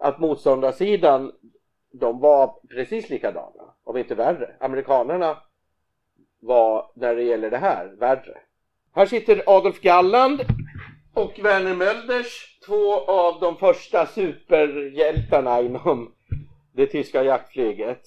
att 0.01 0.19
motståndarsidan, 0.19 1.33
de 1.93 2.21
var 2.21 2.55
precis 2.69 3.11
likadana, 3.11 3.75
om 3.85 3.97
inte 3.97 4.15
värre. 4.15 4.57
Amerikanerna 4.61 5.37
var, 6.43 6.91
när 6.95 7.15
det 7.15 7.23
gäller 7.23 7.51
det 7.51 7.59
här, 7.59 7.87
värre. 7.99 8.39
Här 8.95 9.07
sitter 9.07 9.43
Adolf 9.47 9.81
Galland 9.81 10.41
och 11.15 11.39
Werner 11.43 11.75
Mölders, 11.75 12.59
två 12.67 12.95
av 12.95 13.41
de 13.41 13.57
första 13.57 14.07
superhjältarna 14.07 15.61
inom 15.61 16.13
det 16.73 16.87
tyska 16.87 17.25
jaktflyget. 17.25 18.03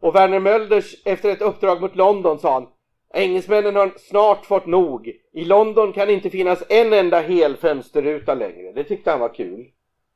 Och 0.00 0.14
Werner 0.14 0.40
Mölders, 0.40 0.94
efter 1.04 1.30
ett 1.30 1.42
uppdrag 1.42 1.80
mot 1.80 1.96
London, 1.96 2.38
sa 2.38 2.52
han 2.52 2.68
Engelsmännen 3.14 3.76
har 3.76 3.92
snart 3.96 4.46
fått 4.46 4.66
nog. 4.66 5.12
I 5.32 5.44
London 5.44 5.92
kan 5.92 6.10
inte 6.10 6.30
finnas 6.30 6.62
en 6.68 6.92
enda 6.92 7.20
hel 7.20 7.56
fönsterruta 7.56 8.34
längre. 8.34 8.72
Det 8.72 8.84
tyckte 8.84 9.10
han 9.10 9.20
var 9.20 9.34
kul. 9.34 9.66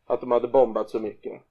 Att 0.06 0.20
de 0.20 0.30
hade 0.30 0.48
bombat 0.48 0.90
så 0.90 1.00
mycket. 1.00 1.42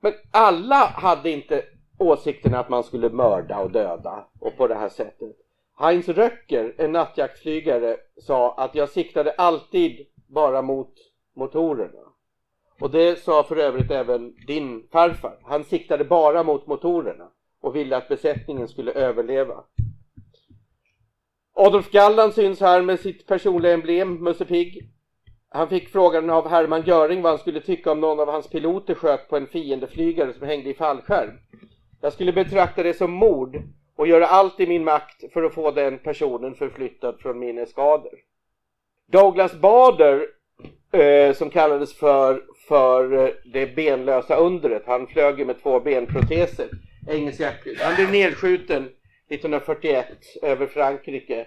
Men 0.00 0.12
alla 0.30 0.86
hade 0.86 1.30
inte 1.30 1.64
åsikten 1.98 2.54
att 2.54 2.68
man 2.68 2.84
skulle 2.84 3.10
mörda 3.10 3.58
och 3.58 3.70
döda 3.70 4.26
och 4.40 4.56
på 4.56 4.66
det 4.66 4.74
här 4.74 4.88
sättet. 4.88 5.36
Heinz 5.78 6.08
Röcker, 6.08 6.74
en 6.78 6.92
nattjaktflygare, 6.92 7.96
sa 8.16 8.54
att 8.54 8.74
jag 8.74 8.88
siktade 8.88 9.32
alltid 9.32 10.06
bara 10.26 10.62
mot 10.62 10.94
motorerna. 11.36 12.12
Och 12.80 12.90
det 12.90 13.18
sa 13.18 13.42
för 13.42 13.56
övrigt 13.56 13.90
även 13.90 14.34
din 14.46 14.88
farfar. 14.92 15.38
Han 15.42 15.64
siktade 15.64 16.04
bara 16.04 16.42
mot 16.42 16.66
motorerna 16.66 17.28
och 17.60 17.76
ville 17.76 17.96
att 17.96 18.08
besättningen 18.08 18.68
skulle 18.68 18.92
överleva. 18.92 19.64
Adolf 21.54 21.90
Galland 21.90 22.34
syns 22.34 22.60
här 22.60 22.82
med 22.82 23.00
sitt 23.00 23.26
personliga 23.26 23.72
emblem, 23.72 24.24
Musse 24.24 24.44
Pigg. 24.44 24.90
Han 25.48 25.68
fick 25.68 25.88
frågan 25.88 26.30
av 26.30 26.48
Hermann 26.48 26.82
Göring 26.82 27.22
vad 27.22 27.32
han 27.32 27.38
skulle 27.38 27.60
tycka 27.60 27.92
om 27.92 28.00
någon 28.00 28.20
av 28.20 28.28
hans 28.28 28.48
piloter 28.48 28.94
sköt 28.94 29.28
på 29.28 29.36
en 29.36 29.46
fiendeflygare 29.46 30.32
som 30.32 30.46
hängde 30.46 30.70
i 30.70 30.74
fallskärm. 30.74 31.38
Jag 32.00 32.12
skulle 32.12 32.32
betrakta 32.32 32.82
det 32.82 32.94
som 32.94 33.10
mord 33.10 33.62
och 33.96 34.06
göra 34.06 34.26
allt 34.26 34.60
i 34.60 34.66
min 34.66 34.84
makt 34.84 35.32
för 35.32 35.42
att 35.42 35.54
få 35.54 35.70
den 35.70 35.98
personen 35.98 36.54
förflyttad 36.54 37.20
från 37.20 37.38
minnesskador. 37.38 38.18
Douglas 39.06 39.54
Bader, 39.54 40.26
eh, 40.92 41.34
som 41.34 41.50
kallades 41.50 41.94
för, 41.94 42.42
för 42.68 43.12
eh, 43.12 43.30
det 43.44 43.76
benlösa 43.76 44.36
undret, 44.36 44.82
han 44.86 45.06
flög 45.06 45.38
ju 45.38 45.44
med 45.44 45.62
två 45.62 45.80
benproteser, 45.80 46.68
engelsk 47.08 47.40
jaktflyg. 47.40 47.78
Han 47.80 47.94
blev 47.94 48.10
nedskjuten 48.10 48.88
1941 49.28 50.06
över 50.42 50.66
Frankrike. 50.66 51.46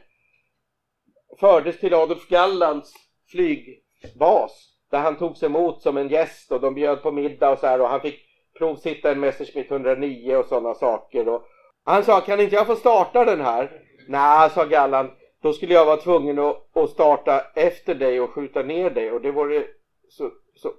Fördes 1.40 1.80
till 1.80 1.94
Adolf 1.94 2.28
Gallands 2.28 2.94
flygbas 3.32 4.68
där 4.92 5.00
han 5.00 5.18
togs 5.18 5.44
emot 5.44 5.82
som 5.82 5.98
en 5.98 6.10
gäst 6.10 6.52
och 6.52 6.62
de 6.62 6.74
bjöd 6.74 7.04
på 7.04 7.12
middag 7.12 7.50
och 7.50 7.60
så 7.60 7.68
här 7.68 7.82
och 7.82 7.88
han 7.88 8.02
fick 8.02 8.31
provsitta 8.58 9.12
en 9.12 9.20
Messerschmitt 9.20 9.72
109 9.72 10.36
och 10.36 10.46
sådana 10.46 10.74
saker. 10.74 11.30
Och 11.30 11.44
han 11.84 12.04
sa, 12.04 12.22
kan 12.22 12.40
inte 12.40 12.56
jag 12.56 12.68
få 12.68 12.76
starta 12.76 13.26
den 13.26 13.42
här? 13.42 13.72
Nej, 14.08 14.50
sa 14.50 14.66
Gallan 14.66 15.10
då 15.42 15.54
skulle 15.54 15.74
jag 15.74 15.86
vara 15.86 15.98
tvungen 15.98 16.40
att, 16.40 16.78
att 16.78 16.90
starta 16.90 17.42
efter 17.56 17.96
dig 17.96 18.22
och 18.22 18.30
skjuta 18.30 18.64
ner 18.64 18.90
dig 18.90 19.12
och 19.12 19.22
det 19.22 19.32
vore 19.32 19.64
så, 20.10 20.32
så 20.56 20.74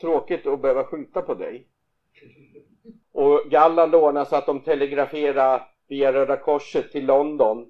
tråkigt 0.00 0.46
att 0.46 0.62
behöva 0.62 0.84
skjuta 0.84 1.22
på 1.22 1.34
dig. 1.34 1.66
Och 3.12 3.42
Gallan 3.50 3.94
ordnade 3.94 4.26
så 4.26 4.36
att 4.36 4.46
de 4.46 4.60
telegraferade 4.60 5.62
via 5.88 6.12
Röda 6.12 6.36
Korset 6.36 6.92
till 6.92 7.06
London 7.06 7.66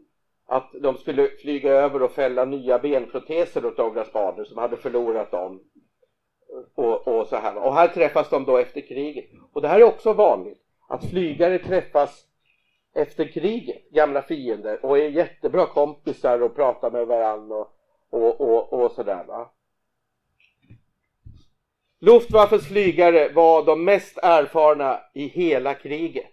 att 0.46 0.70
de 0.80 0.96
skulle 0.96 1.28
flyga 1.28 1.72
över 1.72 2.02
och 2.02 2.10
fälla 2.10 2.44
nya 2.44 2.78
benproteser 2.78 3.66
åt 3.66 3.76
Douglas 3.76 4.12
Bader 4.12 4.44
som 4.44 4.58
hade 4.58 4.76
förlorat 4.76 5.30
dem. 5.30 5.60
Och, 6.74 7.08
och, 7.08 7.26
så 7.26 7.36
här. 7.36 7.56
och 7.56 7.74
här 7.74 7.88
träffas 7.88 8.30
de 8.30 8.44
då 8.44 8.56
efter 8.56 8.80
kriget. 8.80 9.24
Och 9.52 9.62
det 9.62 9.68
här 9.68 9.80
är 9.80 9.84
också 9.84 10.12
vanligt. 10.12 10.58
att 10.88 11.10
flygare 11.10 11.58
träffas 11.58 12.26
efter 12.94 13.32
kriget, 13.32 13.90
gamla 13.90 14.22
fiender 14.22 14.84
och 14.84 14.98
är 14.98 15.08
jättebra 15.08 15.66
kompisar 15.66 16.42
och 16.42 16.56
pratar 16.56 16.90
med 16.90 17.06
varandra 17.06 17.56
och, 17.56 17.68
och, 18.10 18.40
och, 18.40 18.72
och 18.72 18.92
sådär 18.92 19.24
va. 19.24 19.50
Luftwaffes 22.00 22.68
flygare 22.68 23.28
var 23.28 23.64
de 23.64 23.84
mest 23.84 24.18
erfarna 24.22 25.00
i 25.14 25.26
hela 25.26 25.74
kriget. 25.74 26.32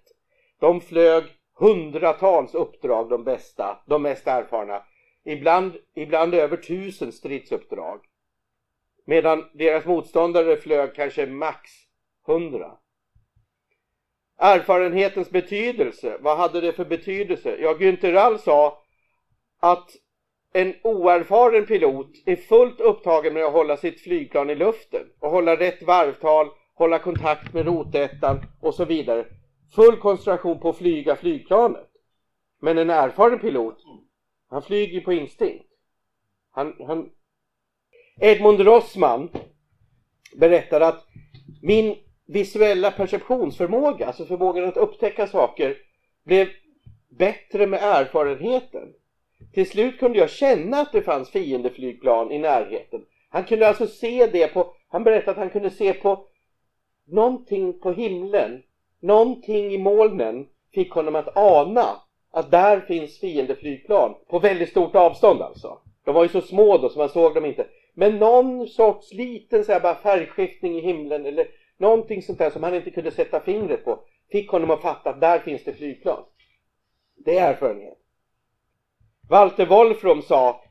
De 0.60 0.82
flög 0.82 1.24
hundratals 1.60 2.56
uppdrag, 2.56 3.10
de 3.10 3.24
bästa, 3.24 3.80
de 3.86 4.02
mest 4.02 4.28
erfarna. 4.28 4.84
Ibland, 5.26 5.74
ibland 5.96 6.34
över 6.34 6.58
tusen 6.58 7.12
stridsuppdrag. 7.12 8.00
Medan 9.06 9.46
deras 9.54 9.86
motståndare 9.86 10.58
flög 10.58 10.96
kanske 10.96 11.26
max 11.26 11.72
hundra. 12.26 12.78
Erfarenhetens 14.38 15.30
betydelse, 15.30 16.18
vad 16.20 16.38
hade 16.38 16.62
det 16.62 16.74
för 16.74 16.86
betydelse? 16.86 17.58
Ja, 17.60 17.74
Günther 17.74 18.12
Rall 18.12 18.40
sa 18.40 18.84
att 19.60 19.90
en 20.54 20.76
oerfaren 20.84 21.66
pilot 21.66 22.10
är 22.26 22.36
fullt 22.36 22.80
upptagen 22.80 23.34
med 23.34 23.46
att 23.46 23.54
hålla 23.54 23.78
sitt 23.78 24.02
flygplan 24.02 24.50
i 24.50 24.56
luften 24.56 25.10
och 25.20 25.32
hålla 25.32 25.56
rätt 25.56 25.84
varvtal, 25.84 26.50
hålla 26.74 27.00
kontakt 27.00 27.54
med 27.54 27.66
rotettan 27.66 28.46
och 28.62 28.76
så 28.76 28.86
vidare. 28.86 29.26
Full 29.76 29.98
koncentration 29.98 30.60
på 30.60 30.70
att 30.70 30.78
flyga 30.78 31.16
flygplanet. 31.16 31.90
Men 32.60 32.78
en 32.78 32.90
erfaren 32.90 33.40
pilot, 33.40 33.78
han 34.50 34.62
flyger 34.62 35.02
på 35.02 35.14
instinkt. 35.14 35.66
Han, 36.52 36.76
han... 36.88 37.10
Edmund 38.20 38.60
Rossman 38.60 39.30
berättar 40.36 40.82
att 40.82 41.06
min 41.62 41.96
visuella 42.26 42.92
perceptionsförmåga, 42.92 44.08
alltså 44.08 44.26
förmågan 44.26 44.66
att 44.66 44.78
upptäcka 44.78 45.28
saker, 45.28 45.78
blev 46.26 46.48
bättre 47.10 47.68
med 47.68 47.80
erfarenheten. 47.84 48.94
Till 49.54 49.70
slut 49.70 50.00
kunde 50.00 50.20
jag 50.20 50.30
känna 50.30 50.78
att 50.78 50.92
det 50.92 51.02
fanns 51.02 51.30
fiendeflygplan 51.30 52.32
i 52.32 52.40
närheten. 52.40 53.06
Han 53.30 53.44
kunde 53.44 53.68
alltså 53.68 53.88
se 53.88 54.28
det 54.28 54.48
på, 54.48 54.74
han 54.90 55.04
berättade 55.04 55.32
att 55.32 55.38
han 55.38 55.50
kunde 55.50 55.70
se 55.70 55.94
på 55.94 56.28
någonting 57.08 57.80
på 57.80 57.92
himlen, 57.92 58.64
någonting 59.00 59.72
i 59.72 59.78
molnen 59.78 60.48
fick 60.74 60.92
honom 60.92 61.16
att 61.16 61.38
ana 61.38 61.86
att 62.32 62.52
där 62.52 62.82
finns 62.82 63.20
fiendeflygplan 63.20 64.16
på 64.28 64.40
väldigt 64.40 64.70
stort 64.70 64.96
avstånd 64.96 65.42
alltså. 65.42 65.78
De 66.06 66.16
var 66.16 66.24
ju 66.24 66.30
så 66.30 66.42
små 66.42 66.78
då 66.78 66.90
så 66.90 67.00
man 67.00 67.10
såg 67.10 67.34
dem 67.34 67.46
inte. 67.46 67.68
Men 67.94 68.18
någon 68.18 68.68
sorts 68.68 69.14
liten 69.14 69.66
så 69.66 69.72
här, 69.72 69.80
bara 69.80 69.96
färgskiftning 69.96 70.78
i 70.78 70.82
himlen 70.82 71.26
eller 71.26 71.48
någonting 71.78 72.22
sånt 72.22 72.40
där 72.40 72.50
som 72.50 72.64
han 72.64 72.76
inte 72.76 72.92
kunde 72.92 73.12
sätta 73.12 73.40
fingret 73.40 73.86
på 73.86 74.00
fick 74.32 74.50
honom 74.50 74.72
att 74.72 74.82
fatta 74.82 75.10
att 75.10 75.22
där 75.22 75.40
finns 75.40 75.64
det 75.64 75.74
flygplan. 75.74 76.24
Det 77.26 77.38
är 77.38 77.50
erfarenhet. 77.50 77.98
Walter 79.30 79.66
Wolfram 79.66 80.22
sa, 80.22 80.64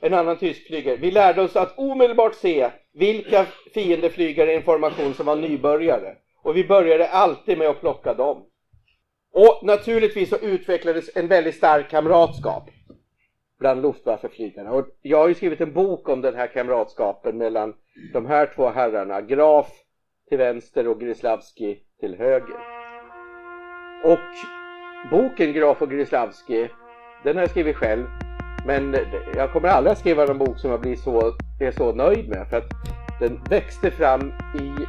en 0.00 0.14
annan 0.14 0.38
tysk 0.38 0.66
flygare, 0.66 0.96
vi 0.96 1.10
lärde 1.10 1.42
oss 1.42 1.56
att 1.56 1.78
omedelbart 1.78 2.34
se 2.34 2.70
vilka 2.92 3.46
fiendeflygare 3.74 4.52
i 4.52 4.56
en 4.56 4.62
formation 4.62 5.14
som 5.14 5.26
var 5.26 5.36
nybörjare. 5.36 6.16
Och 6.42 6.56
vi 6.56 6.64
började 6.64 7.08
alltid 7.08 7.58
med 7.58 7.68
att 7.68 7.80
plocka 7.80 8.14
dem. 8.14 8.46
Och 9.32 9.60
naturligtvis 9.62 10.30
så 10.30 10.36
utvecklades 10.36 11.16
en 11.16 11.28
väldigt 11.28 11.54
stark 11.54 11.90
kamratskap 11.90 12.70
bland 13.60 13.82
Luftwaffeflygarna. 13.82 14.72
Och 14.72 14.86
jag 15.02 15.18
har 15.18 15.28
ju 15.28 15.34
skrivit 15.34 15.60
en 15.60 15.72
bok 15.72 16.08
om 16.08 16.20
den 16.20 16.34
här 16.34 16.46
kamratskapen 16.46 17.38
mellan 17.38 17.74
de 18.12 18.26
här 18.26 18.50
två 18.54 18.68
herrarna, 18.68 19.20
Graf 19.20 19.68
till 20.28 20.38
vänster 20.38 20.88
och 20.88 21.00
Grislavski 21.00 21.78
till 22.00 22.16
höger. 22.16 22.58
Och 24.04 24.18
boken 25.10 25.52
Graf 25.52 25.82
och 25.82 25.90
Grislavski 25.90 26.68
den 27.24 27.36
har 27.36 27.42
jag 27.42 27.50
skrivit 27.50 27.76
själv. 27.76 28.04
Men 28.66 28.96
jag 29.34 29.52
kommer 29.52 29.68
aldrig 29.68 29.92
att 29.92 29.98
skriva 29.98 30.24
någon 30.24 30.38
bok 30.38 30.58
som 30.58 30.70
jag 30.70 30.80
blir 30.80 30.96
så, 30.96 31.32
är 31.60 31.70
så 31.70 31.92
nöjd 31.92 32.28
med. 32.28 32.46
För 32.50 32.56
att 32.56 32.70
den 33.20 33.40
växte 33.50 33.90
fram 33.90 34.32
i 34.60 34.86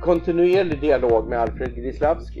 kontinuerlig 0.00 0.80
dialog 0.80 1.28
med 1.28 1.40
Alfred 1.40 1.74
Grislavski. 1.74 2.40